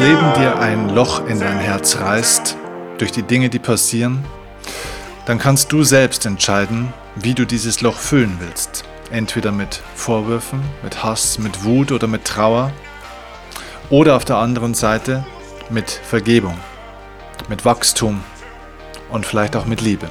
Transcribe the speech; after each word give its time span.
Leben 0.00 0.32
dir 0.32 0.58
ein 0.58 0.88
Loch 0.88 1.26
in 1.26 1.38
dein 1.40 1.58
Herz 1.58 1.98
reißt 1.98 2.56
durch 2.96 3.12
die 3.12 3.22
Dinge, 3.22 3.50
die 3.50 3.58
passieren, 3.58 4.24
dann 5.26 5.38
kannst 5.38 5.72
du 5.72 5.82
selbst 5.84 6.24
entscheiden, 6.24 6.94
wie 7.16 7.34
du 7.34 7.44
dieses 7.44 7.82
Loch 7.82 7.98
füllen 7.98 8.38
willst. 8.40 8.84
Entweder 9.10 9.52
mit 9.52 9.82
Vorwürfen, 9.94 10.62
mit 10.82 11.04
Hass, 11.04 11.38
mit 11.38 11.64
Wut 11.64 11.92
oder 11.92 12.06
mit 12.06 12.24
Trauer. 12.24 12.72
Oder 13.90 14.16
auf 14.16 14.24
der 14.24 14.36
anderen 14.36 14.72
Seite 14.72 15.22
mit 15.68 15.90
Vergebung, 15.90 16.58
mit 17.50 17.66
Wachstum 17.66 18.24
und 19.10 19.26
vielleicht 19.26 19.54
auch 19.54 19.66
mit 19.66 19.82
Liebe. 19.82 20.10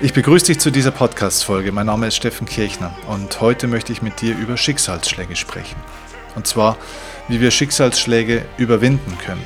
Ich 0.00 0.14
begrüße 0.14 0.46
dich 0.46 0.60
zu 0.60 0.70
dieser 0.70 0.92
Podcast-Folge. 0.92 1.72
Mein 1.72 1.86
Name 1.86 2.06
ist 2.06 2.16
Steffen 2.16 2.46
Kirchner 2.46 2.94
und 3.06 3.38
heute 3.42 3.66
möchte 3.66 3.92
ich 3.92 4.00
mit 4.00 4.22
dir 4.22 4.34
über 4.34 4.56
Schicksalsschläge 4.56 5.36
sprechen. 5.36 5.76
Und 6.36 6.46
zwar, 6.46 6.76
wie 7.26 7.40
wir 7.40 7.50
Schicksalsschläge 7.50 8.44
überwinden 8.58 9.18
können, 9.24 9.42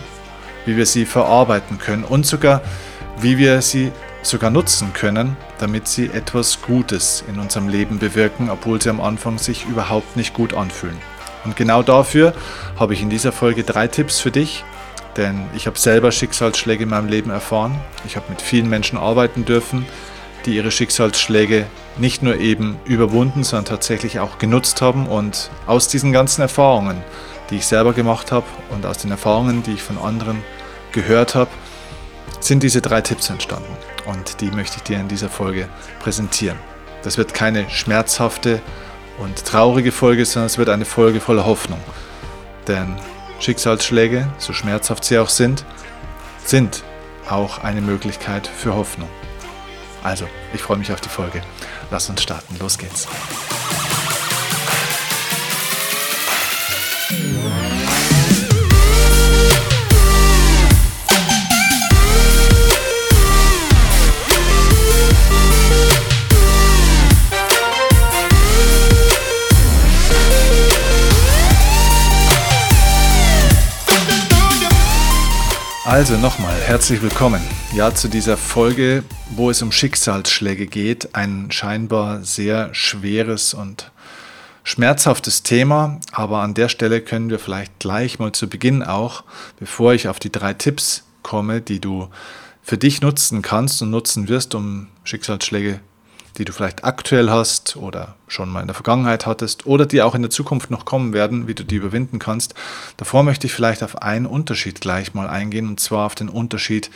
wie 0.66 0.76
wir 0.76 0.84
sie 0.84 1.06
verarbeiten 1.06 1.78
können 1.78 2.04
und 2.04 2.26
sogar, 2.26 2.60
wie 3.18 3.38
wir 3.38 3.62
sie 3.62 3.92
sogar 4.22 4.50
nutzen 4.50 4.92
können, 4.92 5.36
damit 5.58 5.88
sie 5.88 6.06
etwas 6.06 6.60
Gutes 6.60 7.24
in 7.26 7.38
unserem 7.38 7.68
Leben 7.68 7.98
bewirken, 7.98 8.50
obwohl 8.50 8.82
sie 8.82 8.90
am 8.90 9.00
Anfang 9.00 9.38
sich 9.38 9.64
überhaupt 9.64 10.16
nicht 10.16 10.34
gut 10.34 10.52
anfühlen. 10.52 10.98
Und 11.44 11.56
genau 11.56 11.82
dafür 11.82 12.34
habe 12.78 12.92
ich 12.92 13.00
in 13.00 13.08
dieser 13.08 13.32
Folge 13.32 13.64
drei 13.64 13.88
Tipps 13.88 14.20
für 14.20 14.30
dich, 14.30 14.62
denn 15.16 15.46
ich 15.54 15.66
habe 15.66 15.78
selber 15.78 16.12
Schicksalsschläge 16.12 16.84
in 16.84 16.90
meinem 16.90 17.08
Leben 17.08 17.30
erfahren. 17.30 17.80
Ich 18.04 18.16
habe 18.16 18.26
mit 18.28 18.42
vielen 18.42 18.68
Menschen 18.68 18.98
arbeiten 18.98 19.44
dürfen, 19.44 19.86
die 20.44 20.56
ihre 20.56 20.70
Schicksalsschläge 20.70 21.66
nicht 21.96 22.22
nur 22.22 22.36
eben 22.36 22.78
überwunden, 22.84 23.44
sondern 23.44 23.66
tatsächlich 23.66 24.20
auch 24.20 24.38
genutzt 24.38 24.80
haben. 24.80 25.06
Und 25.06 25.50
aus 25.66 25.88
diesen 25.88 26.12
ganzen 26.12 26.42
Erfahrungen, 26.42 27.02
die 27.50 27.56
ich 27.56 27.66
selber 27.66 27.92
gemacht 27.92 28.32
habe 28.32 28.46
und 28.70 28.86
aus 28.86 28.98
den 28.98 29.10
Erfahrungen, 29.10 29.62
die 29.62 29.72
ich 29.72 29.82
von 29.82 29.98
anderen 29.98 30.42
gehört 30.92 31.34
habe, 31.34 31.50
sind 32.40 32.62
diese 32.62 32.80
drei 32.80 33.00
Tipps 33.00 33.28
entstanden. 33.30 33.76
Und 34.06 34.40
die 34.40 34.50
möchte 34.50 34.78
ich 34.78 34.82
dir 34.82 34.98
in 34.98 35.08
dieser 35.08 35.28
Folge 35.28 35.68
präsentieren. 36.00 36.58
Das 37.02 37.18
wird 37.18 37.34
keine 37.34 37.68
schmerzhafte 37.70 38.60
und 39.18 39.44
traurige 39.44 39.92
Folge, 39.92 40.24
sondern 40.24 40.46
es 40.46 40.58
wird 40.58 40.68
eine 40.68 40.84
Folge 40.84 41.20
voller 41.20 41.46
Hoffnung. 41.46 41.80
Denn 42.66 42.96
Schicksalsschläge, 43.40 44.28
so 44.38 44.52
schmerzhaft 44.52 45.04
sie 45.04 45.18
auch 45.18 45.28
sind, 45.28 45.64
sind 46.44 46.82
auch 47.28 47.62
eine 47.62 47.80
Möglichkeit 47.80 48.46
für 48.46 48.74
Hoffnung. 48.74 49.08
Also, 50.02 50.26
ich 50.54 50.62
freue 50.62 50.78
mich 50.78 50.92
auf 50.92 51.00
die 51.00 51.08
Folge. 51.08 51.42
Lass 51.90 52.08
uns 52.08 52.22
starten. 52.22 52.56
Los 52.58 52.78
geht's. 52.78 53.08
Also 75.90 76.16
nochmal, 76.16 76.54
herzlich 76.54 77.02
willkommen. 77.02 77.42
Ja, 77.74 77.92
zu 77.92 78.06
dieser 78.06 78.36
Folge, 78.36 79.02
wo 79.30 79.50
es 79.50 79.60
um 79.60 79.72
Schicksalsschläge 79.72 80.68
geht. 80.68 81.16
Ein 81.16 81.50
scheinbar 81.50 82.22
sehr 82.22 82.72
schweres 82.72 83.54
und 83.54 83.90
schmerzhaftes 84.62 85.42
Thema. 85.42 85.98
Aber 86.12 86.42
an 86.42 86.54
der 86.54 86.68
Stelle 86.68 87.00
können 87.00 87.28
wir 87.28 87.40
vielleicht 87.40 87.80
gleich 87.80 88.20
mal 88.20 88.30
zu 88.30 88.48
Beginn 88.48 88.84
auch, 88.84 89.24
bevor 89.58 89.92
ich 89.92 90.06
auf 90.06 90.20
die 90.20 90.30
drei 90.30 90.54
Tipps 90.54 91.02
komme, 91.24 91.60
die 91.60 91.80
du 91.80 92.08
für 92.62 92.78
dich 92.78 93.00
nutzen 93.00 93.42
kannst 93.42 93.82
und 93.82 93.90
nutzen 93.90 94.28
wirst, 94.28 94.54
um 94.54 94.86
Schicksalsschläge 95.02 95.80
die 96.38 96.44
du 96.44 96.52
vielleicht 96.52 96.84
aktuell 96.84 97.30
hast 97.30 97.76
oder 97.76 98.16
schon 98.28 98.48
mal 98.48 98.60
in 98.60 98.66
der 98.66 98.74
Vergangenheit 98.74 99.26
hattest 99.26 99.66
oder 99.66 99.86
die 99.86 100.02
auch 100.02 100.14
in 100.14 100.22
der 100.22 100.30
Zukunft 100.30 100.70
noch 100.70 100.84
kommen 100.84 101.12
werden, 101.12 101.48
wie 101.48 101.54
du 101.54 101.64
die 101.64 101.76
überwinden 101.76 102.18
kannst. 102.18 102.54
Davor 102.96 103.22
möchte 103.22 103.46
ich 103.46 103.52
vielleicht 103.52 103.82
auf 103.82 104.02
einen 104.02 104.26
Unterschied 104.26 104.80
gleich 104.80 105.14
mal 105.14 105.28
eingehen 105.28 105.68
und 105.68 105.80
zwar 105.80 106.06
auf 106.06 106.14
den 106.14 106.28
Unterschied 106.28 106.90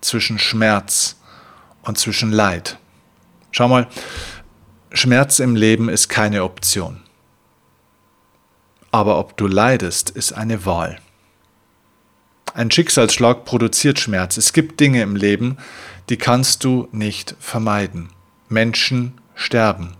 zwischen 0.00 0.38
Schmerz 0.38 1.16
und 1.82 1.98
zwischen 1.98 2.30
Leid. 2.30 2.78
Schau 3.50 3.68
mal, 3.68 3.86
Schmerz 4.92 5.38
im 5.38 5.56
Leben 5.56 5.88
ist 5.88 6.08
keine 6.08 6.44
Option. 6.44 7.00
Aber 8.90 9.18
ob 9.18 9.36
du 9.36 9.48
leidest, 9.48 10.10
ist 10.10 10.32
eine 10.32 10.66
Wahl. 10.66 10.98
Ein 12.52 12.70
Schicksalsschlag 12.70 13.44
produziert 13.44 13.98
Schmerz. 13.98 14.36
Es 14.36 14.52
gibt 14.52 14.78
Dinge 14.78 15.02
im 15.02 15.16
Leben, 15.16 15.58
die 16.08 16.16
kannst 16.16 16.62
du 16.62 16.88
nicht 16.92 17.34
vermeiden. 17.40 18.10
Menschen 18.48 19.12
sterben. 19.34 19.96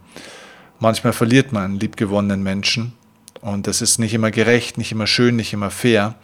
Manchmal 0.78 1.12
verliert 1.12 1.52
man 1.52 1.64
einen 1.64 1.80
liebgewonnenen 1.80 2.42
Menschen 2.42 2.92
und 3.40 3.66
das 3.66 3.82
ist 3.82 3.98
nicht 3.98 4.14
immer 4.14 4.30
gerecht, 4.30 4.78
nicht 4.78 4.92
immer 4.92 5.06
schön, 5.06 5.36
nicht 5.36 5.52
immer 5.52 5.70
fair, 5.70 6.14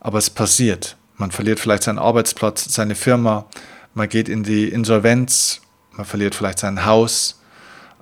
aber 0.00 0.18
es 0.18 0.30
passiert. 0.30 0.96
Man 1.16 1.30
verliert 1.30 1.60
vielleicht 1.60 1.84
seinen 1.84 1.98
Arbeitsplatz, 1.98 2.64
seine 2.72 2.94
Firma, 2.94 3.46
man 3.94 4.08
geht 4.08 4.28
in 4.28 4.42
die 4.42 4.68
Insolvenz, 4.68 5.60
man 5.92 6.04
verliert 6.04 6.34
vielleicht 6.34 6.58
sein 6.58 6.84
Haus, 6.84 7.40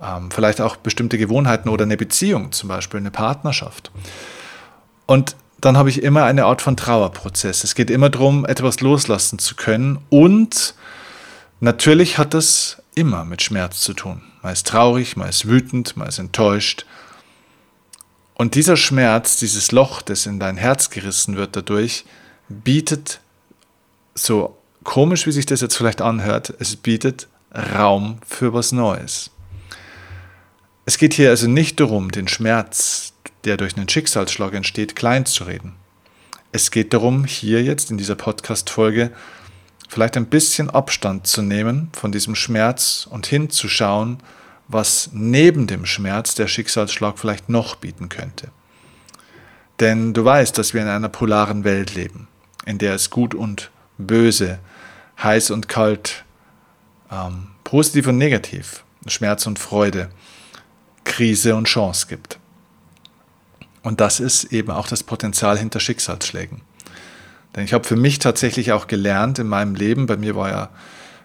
ähm, 0.01 0.31
vielleicht 0.31 0.61
auch 0.61 0.75
bestimmte 0.75 1.17
Gewohnheiten 1.17 1.69
oder 1.69 1.83
eine 1.83 1.97
Beziehung, 1.97 2.51
zum 2.51 2.69
Beispiel 2.69 2.99
eine 2.99 3.11
Partnerschaft. 3.11 3.91
Und 5.05 5.35
dann 5.61 5.77
habe 5.77 5.89
ich 5.89 6.03
immer 6.03 6.25
eine 6.25 6.45
Art 6.45 6.61
von 6.61 6.75
Trauerprozess. 6.75 7.63
Es 7.63 7.75
geht 7.75 7.89
immer 7.89 8.09
darum, 8.09 8.45
etwas 8.45 8.81
loslassen 8.81 9.39
zu 9.39 9.55
können 9.55 9.99
und 10.09 10.75
natürlich 11.61 12.17
hat 12.17 12.33
das 12.33 12.82
immer 12.95 13.25
mit 13.25 13.41
Schmerz 13.41 13.81
zu 13.81 13.93
tun. 13.93 14.21
Man 14.41 14.53
ist 14.53 14.67
traurig, 14.67 15.15
man 15.15 15.29
ist 15.29 15.47
wütend, 15.47 15.97
man 15.97 16.07
ist 16.07 16.19
enttäuscht. 16.19 16.85
Und 18.33 18.55
dieser 18.55 18.77
Schmerz, 18.77 19.37
dieses 19.37 19.71
Loch, 19.71 20.01
das 20.01 20.25
in 20.25 20.39
dein 20.39 20.57
Herz 20.57 20.89
gerissen 20.89 21.35
wird 21.35 21.55
dadurch, 21.55 22.05
bietet, 22.49 23.19
so 24.15 24.57
komisch 24.83 25.25
wie 25.27 25.31
sich 25.31 25.45
das 25.45 25.61
jetzt 25.61 25.75
vielleicht 25.75 26.01
anhört, 26.01 26.53
es 26.59 26.75
bietet 26.75 27.27
Raum 27.53 28.17
für 28.27 28.53
was 28.53 28.71
Neues. 28.71 29.29
Es 30.85 30.97
geht 30.97 31.13
hier 31.13 31.29
also 31.29 31.47
nicht 31.47 31.79
darum, 31.79 32.11
den 32.11 32.27
Schmerz, 32.27 33.13
der 33.45 33.57
durch 33.57 33.77
einen 33.77 33.87
Schicksalsschlag 33.87 34.53
entsteht, 34.53 34.95
klein 34.95 35.25
zu 35.25 35.45
reden. 35.45 35.75
Es 36.51 36.71
geht 36.71 36.93
darum, 36.93 37.25
hier 37.25 37.63
jetzt 37.63 37.89
in 37.89 37.97
dieser 37.97 38.15
Podcast-Folge 38.15 39.11
vielleicht 39.93 40.17
ein 40.17 40.25
bisschen 40.25 40.69
Abstand 40.69 41.27
zu 41.27 41.41
nehmen 41.41 41.89
von 41.93 42.11
diesem 42.11 42.35
Schmerz 42.35 43.07
und 43.09 43.27
hinzuschauen, 43.27 44.17
was 44.67 45.11
neben 45.13 45.67
dem 45.67 45.85
Schmerz 45.85 46.33
der 46.33 46.47
Schicksalsschlag 46.47 47.19
vielleicht 47.19 47.47
noch 47.47 47.75
bieten 47.75 48.09
könnte. 48.09 48.49
Denn 49.79 50.13
du 50.13 50.25
weißt, 50.25 50.57
dass 50.57 50.73
wir 50.73 50.81
in 50.81 50.87
einer 50.87 51.09
polaren 51.09 51.63
Welt 51.63 51.93
leben, 51.93 52.27
in 52.65 52.79
der 52.79 52.95
es 52.95 53.09
gut 53.11 53.35
und 53.35 53.69
böse, 53.97 54.59
heiß 55.21 55.51
und 55.51 55.69
kalt, 55.69 56.25
ähm, 57.11 57.49
positiv 57.63 58.07
und 58.07 58.17
negativ, 58.17 58.83
Schmerz 59.07 59.45
und 59.45 59.59
Freude, 59.59 60.09
Krise 61.03 61.55
und 61.55 61.65
Chance 61.65 62.07
gibt. 62.07 62.39
Und 63.83 63.99
das 63.99 64.19
ist 64.19 64.45
eben 64.45 64.71
auch 64.71 64.87
das 64.87 65.03
Potenzial 65.03 65.57
hinter 65.57 65.79
Schicksalsschlägen. 65.79 66.61
Denn 67.55 67.65
ich 67.65 67.73
habe 67.73 67.83
für 67.83 67.95
mich 67.95 68.19
tatsächlich 68.19 68.71
auch 68.71 68.87
gelernt 68.87 69.39
in 69.39 69.47
meinem 69.47 69.75
Leben, 69.75 70.05
bei 70.05 70.17
mir 70.17 70.35
war 70.35 70.49
ja 70.49 70.69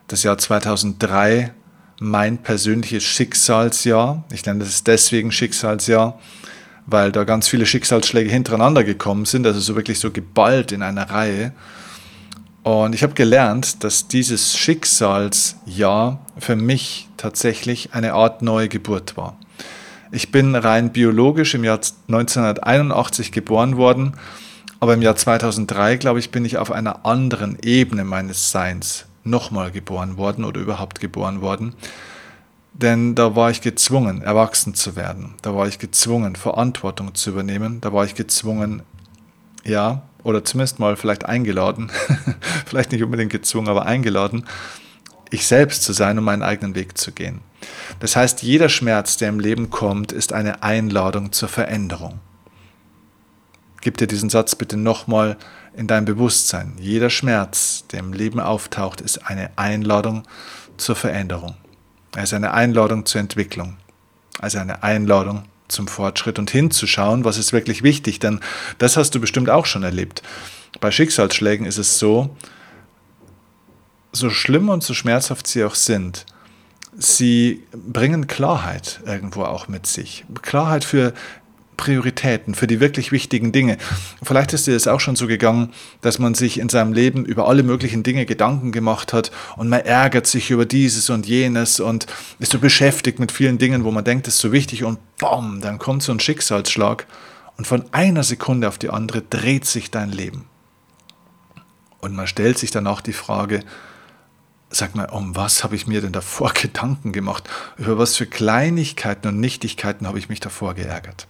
das 0.08 0.22
Jahr 0.22 0.38
2003 0.38 1.52
mein 2.00 2.38
persönliches 2.38 3.02
Schicksalsjahr. 3.02 4.24
Ich 4.32 4.44
nenne 4.46 4.60
das 4.60 4.84
deswegen 4.84 5.32
Schicksalsjahr, 5.32 6.18
weil 6.86 7.12
da 7.12 7.24
ganz 7.24 7.48
viele 7.48 7.66
Schicksalsschläge 7.66 8.30
hintereinander 8.30 8.84
gekommen 8.84 9.24
sind, 9.24 9.46
also 9.46 9.60
so 9.60 9.74
wirklich 9.74 9.98
so 9.98 10.10
geballt 10.10 10.72
in 10.72 10.82
einer 10.82 11.10
Reihe. 11.10 11.52
Und 12.62 12.94
ich 12.94 13.02
habe 13.02 13.14
gelernt, 13.14 13.82
dass 13.82 14.08
dieses 14.08 14.56
Schicksalsjahr 14.56 16.20
für 16.38 16.56
mich 16.56 17.08
tatsächlich 17.16 17.94
eine 17.94 18.12
Art 18.12 18.42
neue 18.42 18.68
Geburt 18.68 19.16
war. 19.16 19.38
Ich 20.10 20.30
bin 20.30 20.54
rein 20.54 20.92
biologisch 20.92 21.54
im 21.54 21.64
Jahr 21.64 21.80
1981 22.08 23.32
geboren 23.32 23.76
worden 23.76 24.14
aber 24.80 24.94
im 24.94 25.02
Jahr 25.02 25.16
2003, 25.16 25.96
glaube 25.96 26.18
ich, 26.18 26.30
bin 26.30 26.44
ich 26.44 26.58
auf 26.58 26.70
einer 26.70 27.04
anderen 27.04 27.58
Ebene 27.62 28.04
meines 28.04 28.50
Seins 28.50 29.06
nochmal 29.24 29.70
geboren 29.70 30.16
worden 30.16 30.44
oder 30.44 30.60
überhaupt 30.60 31.00
geboren 31.00 31.40
worden. 31.40 31.74
Denn 32.72 33.14
da 33.16 33.34
war 33.34 33.50
ich 33.50 33.60
gezwungen, 33.60 34.22
erwachsen 34.22 34.74
zu 34.74 34.94
werden. 34.94 35.34
Da 35.42 35.54
war 35.54 35.66
ich 35.66 35.78
gezwungen, 35.78 36.36
Verantwortung 36.36 37.14
zu 37.14 37.30
übernehmen. 37.30 37.80
Da 37.80 37.92
war 37.92 38.04
ich 38.04 38.14
gezwungen, 38.14 38.82
ja, 39.64 40.02
oder 40.22 40.44
zumindest 40.44 40.78
mal 40.78 40.96
vielleicht 40.96 41.26
eingeladen, 41.26 41.90
vielleicht 42.66 42.92
nicht 42.92 43.02
unbedingt 43.02 43.32
gezwungen, 43.32 43.68
aber 43.68 43.86
eingeladen, 43.86 44.44
ich 45.30 45.46
selbst 45.46 45.82
zu 45.82 45.92
sein 45.92 46.18
und 46.18 46.24
meinen 46.24 46.42
eigenen 46.42 46.74
Weg 46.74 46.96
zu 46.96 47.12
gehen. 47.12 47.40
Das 48.00 48.14
heißt, 48.14 48.42
jeder 48.42 48.68
Schmerz, 48.68 49.16
der 49.16 49.28
im 49.28 49.40
Leben 49.40 49.70
kommt, 49.70 50.12
ist 50.12 50.32
eine 50.32 50.62
Einladung 50.62 51.32
zur 51.32 51.48
Veränderung. 51.48 52.20
Gib 53.80 53.96
dir 53.96 54.06
diesen 54.06 54.30
Satz 54.30 54.54
bitte 54.54 54.76
nochmal 54.76 55.36
in 55.76 55.86
dein 55.86 56.04
Bewusstsein. 56.04 56.74
Jeder 56.78 57.10
Schmerz, 57.10 57.84
der 57.92 58.00
im 58.00 58.12
Leben 58.12 58.40
auftaucht, 58.40 59.00
ist 59.00 59.18
eine 59.26 59.50
Einladung 59.56 60.24
zur 60.76 60.96
Veränderung. 60.96 61.54
Er 62.16 62.24
ist 62.24 62.34
eine 62.34 62.52
Einladung 62.52 63.06
zur 63.06 63.20
Entwicklung. 63.20 63.76
Also 64.40 64.58
eine 64.58 64.82
Einladung 64.82 65.44
zum 65.68 65.86
Fortschritt 65.86 66.38
und 66.38 66.50
hinzuschauen, 66.50 67.24
was 67.24 67.38
ist 67.38 67.52
wirklich 67.52 67.82
wichtig. 67.82 68.18
Denn 68.18 68.40
das 68.78 68.96
hast 68.96 69.14
du 69.14 69.20
bestimmt 69.20 69.50
auch 69.50 69.66
schon 69.66 69.82
erlebt. 69.82 70.22
Bei 70.80 70.90
Schicksalsschlägen 70.90 71.66
ist 71.66 71.78
es 71.78 71.98
so, 71.98 72.36
so 74.12 74.30
schlimm 74.30 74.68
und 74.68 74.82
so 74.82 74.94
schmerzhaft 74.94 75.46
sie 75.46 75.64
auch 75.64 75.74
sind, 75.74 76.26
sie 76.96 77.64
bringen 77.72 78.26
Klarheit 78.26 79.00
irgendwo 79.04 79.44
auch 79.44 79.68
mit 79.68 79.86
sich. 79.86 80.24
Klarheit 80.42 80.84
für 80.84 81.12
Prioritäten, 81.78 82.54
für 82.54 82.66
die 82.66 82.80
wirklich 82.80 83.10
wichtigen 83.12 83.52
Dinge. 83.52 83.78
Vielleicht 84.22 84.52
ist 84.52 84.66
dir 84.66 84.76
es 84.76 84.86
auch 84.86 85.00
schon 85.00 85.16
so 85.16 85.26
gegangen, 85.26 85.72
dass 86.02 86.18
man 86.18 86.34
sich 86.34 86.58
in 86.58 86.68
seinem 86.68 86.92
Leben 86.92 87.24
über 87.24 87.48
alle 87.48 87.62
möglichen 87.62 88.02
Dinge 88.02 88.26
Gedanken 88.26 88.70
gemacht 88.70 89.14
hat 89.14 89.30
und 89.56 89.70
man 89.70 89.80
ärgert 89.80 90.26
sich 90.26 90.50
über 90.50 90.66
dieses 90.66 91.08
und 91.08 91.26
jenes 91.26 91.80
und 91.80 92.06
ist 92.38 92.52
so 92.52 92.58
beschäftigt 92.58 93.18
mit 93.18 93.32
vielen 93.32 93.56
Dingen, 93.56 93.84
wo 93.84 93.90
man 93.90 94.04
denkt, 94.04 94.28
es 94.28 94.34
ist 94.34 94.40
so 94.40 94.52
wichtig 94.52 94.84
und 94.84 94.98
bom, 95.16 95.62
dann 95.62 95.78
kommt 95.78 96.02
so 96.02 96.12
ein 96.12 96.20
Schicksalsschlag 96.20 97.06
und 97.56 97.66
von 97.66 97.84
einer 97.92 98.24
Sekunde 98.24 98.68
auf 98.68 98.76
die 98.76 98.90
andere 98.90 99.22
dreht 99.22 99.64
sich 99.64 99.90
dein 99.90 100.10
Leben. 100.10 100.44
Und 102.00 102.14
man 102.14 102.26
stellt 102.26 102.58
sich 102.58 102.70
dann 102.70 102.86
auch 102.86 103.00
die 103.00 103.12
Frage, 103.12 103.64
sag 104.70 104.94
mal, 104.94 105.06
um 105.06 105.36
was 105.36 105.64
habe 105.64 105.76
ich 105.76 105.86
mir 105.86 106.00
denn 106.00 106.12
davor 106.12 106.52
Gedanken 106.60 107.12
gemacht? 107.12 107.48
Über 107.76 107.98
was 107.98 108.16
für 108.16 108.26
Kleinigkeiten 108.26 109.28
und 109.28 109.40
Nichtigkeiten 109.40 110.06
habe 110.06 110.18
ich 110.18 110.28
mich 110.28 110.40
davor 110.40 110.74
geärgert? 110.74 111.26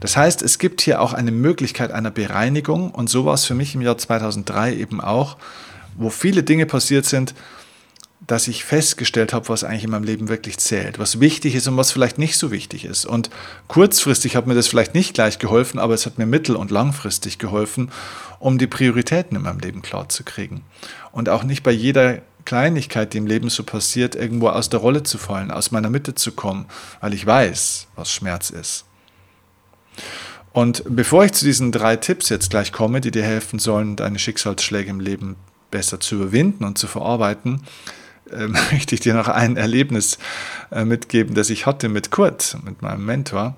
Das 0.00 0.16
heißt, 0.16 0.42
es 0.42 0.58
gibt 0.58 0.80
hier 0.80 1.00
auch 1.00 1.12
eine 1.12 1.32
Möglichkeit 1.32 1.90
einer 1.90 2.10
Bereinigung 2.10 2.90
und 2.92 3.10
so 3.10 3.24
war 3.24 3.34
es 3.34 3.44
für 3.44 3.54
mich 3.54 3.74
im 3.74 3.80
Jahr 3.80 3.98
2003 3.98 4.74
eben 4.76 5.00
auch, 5.00 5.36
wo 5.96 6.10
viele 6.10 6.42
Dinge 6.42 6.66
passiert 6.66 7.04
sind, 7.04 7.34
dass 8.26 8.48
ich 8.48 8.64
festgestellt 8.64 9.32
habe, 9.32 9.48
was 9.48 9.64
eigentlich 9.64 9.84
in 9.84 9.90
meinem 9.90 10.04
Leben 10.04 10.28
wirklich 10.28 10.58
zählt, 10.58 10.98
was 10.98 11.20
wichtig 11.20 11.54
ist 11.54 11.68
und 11.68 11.76
was 11.76 11.92
vielleicht 11.92 12.18
nicht 12.18 12.36
so 12.36 12.50
wichtig 12.50 12.84
ist. 12.84 13.06
Und 13.06 13.30
kurzfristig 13.68 14.36
hat 14.36 14.46
mir 14.46 14.54
das 14.54 14.66
vielleicht 14.68 14.94
nicht 14.94 15.14
gleich 15.14 15.38
geholfen, 15.38 15.78
aber 15.78 15.94
es 15.94 16.04
hat 16.04 16.18
mir 16.18 16.26
mittel- 16.26 16.56
und 16.56 16.70
langfristig 16.70 17.38
geholfen, 17.38 17.90
um 18.40 18.58
die 18.58 18.66
Prioritäten 18.66 19.36
in 19.36 19.42
meinem 19.42 19.60
Leben 19.60 19.82
klar 19.82 20.08
zu 20.08 20.24
kriegen. 20.24 20.62
Und 21.12 21.28
auch 21.28 21.44
nicht 21.44 21.62
bei 21.62 21.70
jeder 21.70 22.18
Kleinigkeit, 22.44 23.12
die 23.12 23.18
im 23.18 23.26
Leben 23.26 23.50
so 23.50 23.62
passiert, 23.62 24.14
irgendwo 24.14 24.48
aus 24.48 24.68
der 24.68 24.80
Rolle 24.80 25.04
zu 25.04 25.16
fallen, 25.18 25.50
aus 25.50 25.70
meiner 25.70 25.90
Mitte 25.90 26.14
zu 26.14 26.32
kommen, 26.32 26.66
weil 27.00 27.14
ich 27.14 27.24
weiß, 27.24 27.86
was 27.94 28.10
Schmerz 28.10 28.50
ist. 28.50 28.87
Und 30.52 30.82
bevor 30.88 31.24
ich 31.24 31.32
zu 31.32 31.44
diesen 31.44 31.72
drei 31.72 31.96
Tipps 31.96 32.28
jetzt 32.28 32.50
gleich 32.50 32.72
komme, 32.72 33.00
die 33.00 33.10
dir 33.10 33.22
helfen 33.22 33.58
sollen, 33.58 33.96
deine 33.96 34.18
Schicksalsschläge 34.18 34.90
im 34.90 35.00
Leben 35.00 35.36
besser 35.70 36.00
zu 36.00 36.16
überwinden 36.16 36.64
und 36.64 36.78
zu 36.78 36.86
verarbeiten, 36.86 37.62
äh, 38.30 38.46
möchte 38.72 38.94
ich 38.94 39.00
dir 39.00 39.14
noch 39.14 39.28
ein 39.28 39.56
Erlebnis 39.56 40.18
äh, 40.70 40.84
mitgeben, 40.84 41.34
das 41.34 41.50
ich 41.50 41.66
hatte 41.66 41.88
mit 41.88 42.10
Kurt, 42.10 42.56
mit 42.64 42.82
meinem 42.82 43.04
Mentor. 43.04 43.56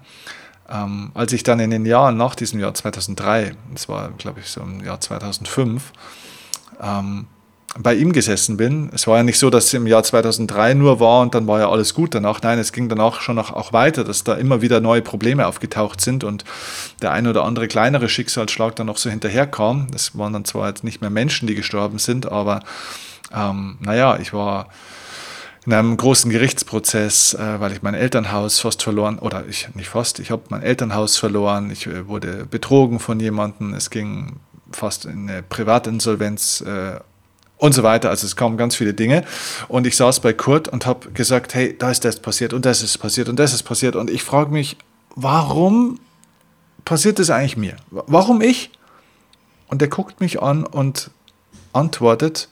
Ähm, 0.69 1.11
als 1.15 1.33
ich 1.33 1.43
dann 1.43 1.59
in 1.61 1.71
den 1.71 1.85
Jahren 1.85 2.17
nach 2.17 2.35
diesem 2.35 2.61
Jahr 2.61 2.75
2003, 2.75 3.55
das 3.73 3.89
war 3.89 4.11
glaube 4.19 4.41
ich 4.41 4.47
so 4.47 4.61
im 4.61 4.85
Jahr 4.85 5.01
2005, 5.01 5.93
ähm, 6.81 7.27
bei 7.78 7.94
ihm 7.94 8.12
gesessen 8.12 8.56
bin. 8.56 8.90
Es 8.93 9.06
war 9.06 9.19
ja 9.19 9.22
nicht 9.22 9.38
so, 9.38 9.49
dass 9.49 9.67
es 9.67 9.75
im 9.75 9.87
Jahr 9.87 10.02
2003 10.02 10.75
nur 10.75 10.99
war 10.99 11.20
und 11.20 11.34
dann 11.34 11.46
war 11.46 11.61
ja 11.61 11.70
alles 11.70 11.94
gut 11.94 12.14
danach. 12.14 12.43
Nein, 12.43 12.58
es 12.58 12.72
ging 12.72 12.88
danach 12.88 13.20
schon 13.20 13.38
auch, 13.38 13.52
auch 13.52 13.72
weiter, 13.72 14.02
dass 14.02 14.25
da 14.25 14.34
immer 14.34 14.61
wieder 14.61 14.81
neue 14.81 15.02
Probleme 15.02 15.46
aufgetaucht 15.46 16.00
sind 16.00 16.25
und 16.25 16.44
der 17.00 17.12
ein 17.12 17.28
oder 17.28 17.44
andere 17.44 17.69
kleinere 17.69 18.08
Schicksalsschlag 18.08 18.75
dann 18.75 18.88
noch 18.88 18.96
so 18.96 19.08
hinterherkam. 19.08 19.87
Das 19.93 20.19
waren 20.19 20.32
dann 20.32 20.44
zwar 20.44 20.69
jetzt 20.69 20.82
nicht 20.82 21.00
mehr 21.00 21.11
Menschen, 21.11 21.46
die 21.46 21.55
gestorben 21.55 21.99
sind, 21.99 22.31
aber 22.31 22.61
ähm, 23.32 23.78
naja, 23.81 24.19
ich 24.19 24.32
war 24.32 24.69
in 25.64 25.72
einem 25.72 25.96
großen 25.96 26.31
Gerichtsprozess, 26.31 27.34
äh, 27.34 27.61
weil 27.61 27.72
ich 27.72 27.82
mein 27.82 27.94
Elternhaus 27.94 28.58
fast 28.58 28.82
verloren, 28.82 29.19
oder 29.19 29.44
ich 29.46 29.69
nicht 29.75 29.90
fast, 29.90 30.19
ich 30.19 30.32
habe 30.32 30.43
mein 30.49 30.62
Elternhaus 30.62 31.19
verloren, 31.19 31.70
ich 31.70 31.87
äh, 31.87 32.08
wurde 32.08 32.46
betrogen 32.46 32.99
von 32.99 33.20
jemandem, 33.20 33.75
es 33.75 33.90
ging 33.90 34.40
fast 34.72 35.05
in 35.05 35.28
eine 35.28 35.43
Privatinsolvenz 35.43 36.62
äh, 36.62 37.00
und 37.61 37.75
so 37.75 37.83
weiter. 37.83 38.09
Also 38.09 38.27
es 38.27 38.37
kamen 38.37 38.57
ganz 38.57 38.75
viele 38.75 38.95
Dinge. 38.95 39.23
Und 39.69 39.87
ich 39.87 39.97
saß 39.97 40.21
bei 40.21 40.33
Kurt 40.33 40.67
und 40.67 40.87
habe 40.87 41.11
gesagt, 41.11 41.55
hey, 41.55 41.77
da 41.79 41.91
ist 41.91 42.05
das 42.05 42.19
passiert 42.19 42.53
und 42.53 42.65
das 42.65 42.83
ist 42.83 42.99
passiert 42.99 43.29
und 43.29 43.39
das 43.39 43.53
ist 43.53 43.62
passiert. 43.62 43.97
Und 43.97 44.11
ich 44.11 44.25
frage 44.25 44.51
mich, 44.51 44.79
warum 45.15 46.01
passiert 46.85 47.19
das 47.19 47.31
eigentlich 47.31 47.59
mir? 47.59 47.77
Warum 47.91 48.41
ich? 48.41 48.71
Und 49.69 49.83
er 49.83 49.89
guckt 49.89 50.21
mich 50.21 50.43
an 50.43 50.65
und 50.65 51.11
antwortet, 51.73 52.49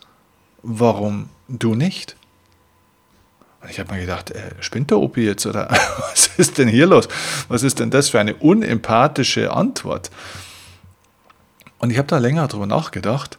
warum 0.62 1.30
du 1.48 1.74
nicht? 1.74 2.14
Und 3.62 3.70
ich 3.70 3.80
habe 3.80 3.94
mir 3.94 4.02
gedacht, 4.02 4.30
äh, 4.30 4.52
spinnt 4.60 4.90
der 4.90 4.98
Opi 4.98 5.22
jetzt 5.22 5.46
oder 5.46 5.70
was 6.10 6.28
ist 6.36 6.58
denn 6.58 6.68
hier 6.68 6.86
los? 6.86 7.08
Was 7.48 7.62
ist 7.62 7.80
denn 7.80 7.90
das 7.90 8.10
für 8.10 8.20
eine 8.20 8.34
unempathische 8.34 9.52
Antwort? 9.52 10.10
Und 11.78 11.90
ich 11.90 11.96
habe 11.96 12.08
da 12.08 12.18
länger 12.18 12.46
drüber 12.46 12.66
nachgedacht 12.66 13.38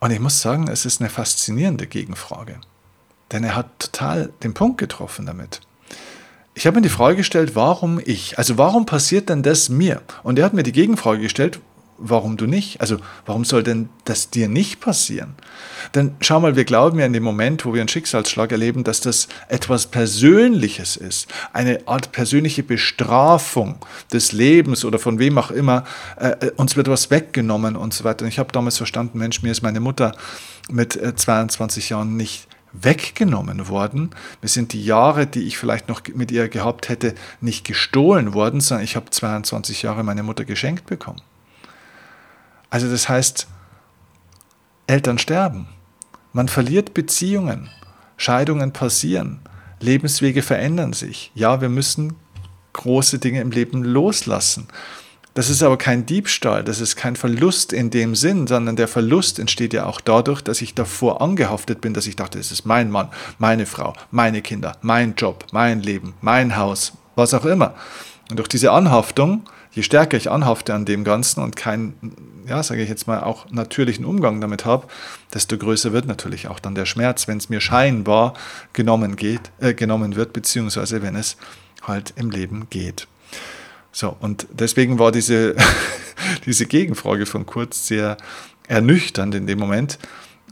und 0.00 0.10
ich 0.10 0.20
muss 0.20 0.40
sagen, 0.40 0.68
es 0.68 0.86
ist 0.86 1.00
eine 1.00 1.10
faszinierende 1.10 1.86
Gegenfrage. 1.86 2.60
Denn 3.32 3.44
er 3.44 3.54
hat 3.54 3.78
total 3.78 4.32
den 4.42 4.54
Punkt 4.54 4.78
getroffen 4.78 5.26
damit. 5.26 5.60
Ich 6.54 6.66
habe 6.66 6.76
mir 6.76 6.82
die 6.82 6.88
Frage 6.88 7.16
gestellt, 7.16 7.54
warum 7.54 8.00
ich? 8.04 8.36
Also 8.38 8.58
warum 8.58 8.86
passiert 8.86 9.28
denn 9.28 9.42
das 9.42 9.68
mir? 9.68 10.02
Und 10.22 10.38
er 10.38 10.44
hat 10.44 10.52
mir 10.52 10.62
die 10.62 10.72
Gegenfrage 10.72 11.20
gestellt, 11.20 11.60
warum 12.00 12.36
du 12.36 12.46
nicht? 12.46 12.80
Also 12.80 12.96
warum 13.26 13.44
soll 13.44 13.62
denn 13.62 13.88
das 14.04 14.30
dir 14.30 14.48
nicht 14.48 14.80
passieren? 14.80 15.34
Denn 15.94 16.16
schau 16.20 16.40
mal, 16.40 16.56
wir 16.56 16.64
glauben 16.64 16.98
ja 16.98 17.06
in 17.06 17.12
dem 17.12 17.22
Moment, 17.22 17.64
wo 17.64 17.74
wir 17.74 17.80
einen 17.80 17.88
Schicksalsschlag 17.88 18.50
erleben, 18.50 18.82
dass 18.82 19.00
das 19.00 19.28
etwas 19.48 19.86
Persönliches 19.86 20.96
ist, 20.96 21.28
eine 21.52 21.86
Art 21.86 22.12
persönliche 22.12 22.62
Bestrafung 22.62 23.76
des 24.12 24.32
Lebens 24.32 24.84
oder 24.84 24.98
von 24.98 25.18
wem 25.18 25.38
auch 25.38 25.50
immer. 25.50 25.84
Äh, 26.18 26.28
äh 26.28 26.50
uns 26.56 26.76
wird 26.76 26.88
was 26.88 27.10
weggenommen 27.10 27.76
und 27.76 27.94
so 27.94 28.04
weiter. 28.04 28.24
Und 28.24 28.28
ich 28.28 28.38
habe 28.38 28.52
damals 28.52 28.78
verstanden, 28.78 29.18
Mensch, 29.18 29.42
mir 29.42 29.52
ist 29.52 29.62
meine 29.62 29.80
Mutter 29.80 30.16
mit 30.70 30.96
äh, 30.96 31.14
22 31.14 31.90
Jahren 31.90 32.16
nicht 32.16 32.48
weggenommen 32.72 33.68
worden. 33.68 34.10
Mir 34.42 34.48
sind 34.48 34.72
die 34.72 34.84
Jahre, 34.84 35.26
die 35.26 35.42
ich 35.42 35.58
vielleicht 35.58 35.88
noch 35.88 36.02
mit 36.14 36.30
ihr 36.30 36.48
gehabt 36.48 36.88
hätte, 36.88 37.14
nicht 37.40 37.66
gestohlen 37.66 38.32
worden, 38.32 38.60
sondern 38.60 38.84
ich 38.84 38.96
habe 38.96 39.10
22 39.10 39.82
Jahre 39.82 40.04
meine 40.04 40.22
Mutter 40.22 40.44
geschenkt 40.44 40.86
bekommen. 40.86 41.20
Also 42.70 42.88
das 42.88 43.08
heißt, 43.08 43.48
Eltern 44.86 45.18
sterben, 45.18 45.66
man 46.32 46.48
verliert 46.48 46.94
Beziehungen, 46.94 47.68
Scheidungen 48.16 48.72
passieren, 48.72 49.40
Lebenswege 49.80 50.42
verändern 50.42 50.92
sich. 50.92 51.32
Ja, 51.34 51.60
wir 51.60 51.68
müssen 51.68 52.14
große 52.72 53.18
Dinge 53.18 53.40
im 53.40 53.50
Leben 53.50 53.82
loslassen. 53.82 54.68
Das 55.34 55.48
ist 55.48 55.62
aber 55.62 55.78
kein 55.78 56.06
Diebstahl, 56.06 56.64
das 56.64 56.80
ist 56.80 56.96
kein 56.96 57.14
Verlust 57.14 57.72
in 57.72 57.90
dem 57.90 58.16
Sinn, 58.16 58.46
sondern 58.48 58.74
der 58.74 58.88
Verlust 58.88 59.38
entsteht 59.38 59.72
ja 59.72 59.86
auch 59.86 60.00
dadurch, 60.00 60.42
dass 60.42 60.60
ich 60.60 60.74
davor 60.74 61.22
angehaftet 61.22 61.80
bin, 61.80 61.94
dass 61.94 62.08
ich 62.08 62.16
dachte, 62.16 62.38
es 62.38 62.50
ist 62.50 62.66
mein 62.66 62.90
Mann, 62.90 63.10
meine 63.38 63.66
Frau, 63.66 63.94
meine 64.10 64.42
Kinder, 64.42 64.76
mein 64.82 65.14
Job, 65.14 65.46
mein 65.52 65.80
Leben, 65.80 66.14
mein 66.20 66.56
Haus, 66.56 66.92
was 67.14 67.32
auch 67.32 67.44
immer. 67.44 67.74
Und 68.28 68.38
durch 68.38 68.48
diese 68.48 68.72
Anhaftung 68.72 69.44
je 69.72 69.82
stärker 69.82 70.16
ich 70.16 70.30
anhafte 70.30 70.74
an 70.74 70.84
dem 70.84 71.04
Ganzen 71.04 71.40
und 71.40 71.56
keinen, 71.56 71.94
ja, 72.46 72.62
sage 72.62 72.82
ich 72.82 72.88
jetzt 72.88 73.06
mal, 73.06 73.20
auch 73.22 73.50
natürlichen 73.50 74.04
Umgang 74.04 74.40
damit 74.40 74.64
habe, 74.64 74.86
desto 75.32 75.56
größer 75.56 75.92
wird 75.92 76.06
natürlich 76.06 76.48
auch 76.48 76.58
dann 76.58 76.74
der 76.74 76.86
Schmerz, 76.86 77.28
wenn 77.28 77.38
es 77.38 77.48
mir 77.48 77.60
scheinbar 77.60 78.34
genommen 78.72 79.16
geht, 79.16 79.52
äh, 79.60 79.74
genommen 79.74 80.16
wird, 80.16 80.32
beziehungsweise 80.32 81.02
wenn 81.02 81.16
es 81.16 81.36
halt 81.82 82.12
im 82.16 82.30
Leben 82.30 82.66
geht. 82.70 83.06
So, 83.92 84.16
und 84.20 84.46
deswegen 84.50 84.98
war 84.98 85.12
diese, 85.12 85.56
diese 86.46 86.66
Gegenfrage 86.66 87.26
von 87.26 87.46
Kurz 87.46 87.86
sehr 87.86 88.16
ernüchternd 88.68 89.34
in 89.34 89.46
dem 89.46 89.58
Moment. 89.58 89.98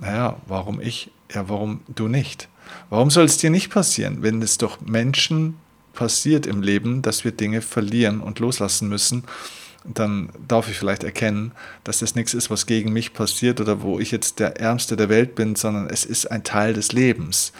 Naja, 0.01 0.37
warum 0.47 0.81
ich? 0.81 1.11
Ja, 1.33 1.49
warum 1.49 1.81
du 1.89 2.09
nicht? 2.09 2.49
Warum 2.91 3.11
soll 3.11 3.25
es 3.25 3.39
dir 3.39 3.51
nicht 3.51 3.71
passieren, 3.71 4.23
wenn 4.23 4.43
es 4.43 4.59
doch 4.59 4.81
Menschen 4.81 5.57
passiert 5.99 6.47
im 6.47 6.62
Leben, 6.62 7.02
dass 7.02 7.25
wir 7.25 7.33
Dinge 7.33 7.61
verlieren 7.61 8.21
und 8.21 8.38
loslassen 8.38 8.88
müssen, 8.88 9.25
dann 9.83 10.28
darf 10.47 10.69
ich 10.69 10.78
vielleicht 10.78 11.02
erkennen, 11.02 11.50
dass 11.83 11.99
das 11.99 12.14
nichts 12.14 12.35
ist, 12.35 12.50
was 12.50 12.67
gegen 12.67 12.93
mich 12.93 13.14
passiert 13.14 13.61
oder 13.61 13.83
wo 13.83 13.99
ich 13.99 14.12
jetzt 14.12 14.38
der 14.38 14.61
Ärmste 14.61 14.97
der 14.97 15.09
Welt 15.09 15.35
bin, 15.35 15.57
sondern 15.57 15.90
es 15.90 16.05
ist 16.05 16.31
ein 16.31 16.45
Teil 16.45 16.73
des 16.73 16.93
Lebens. 16.93 17.52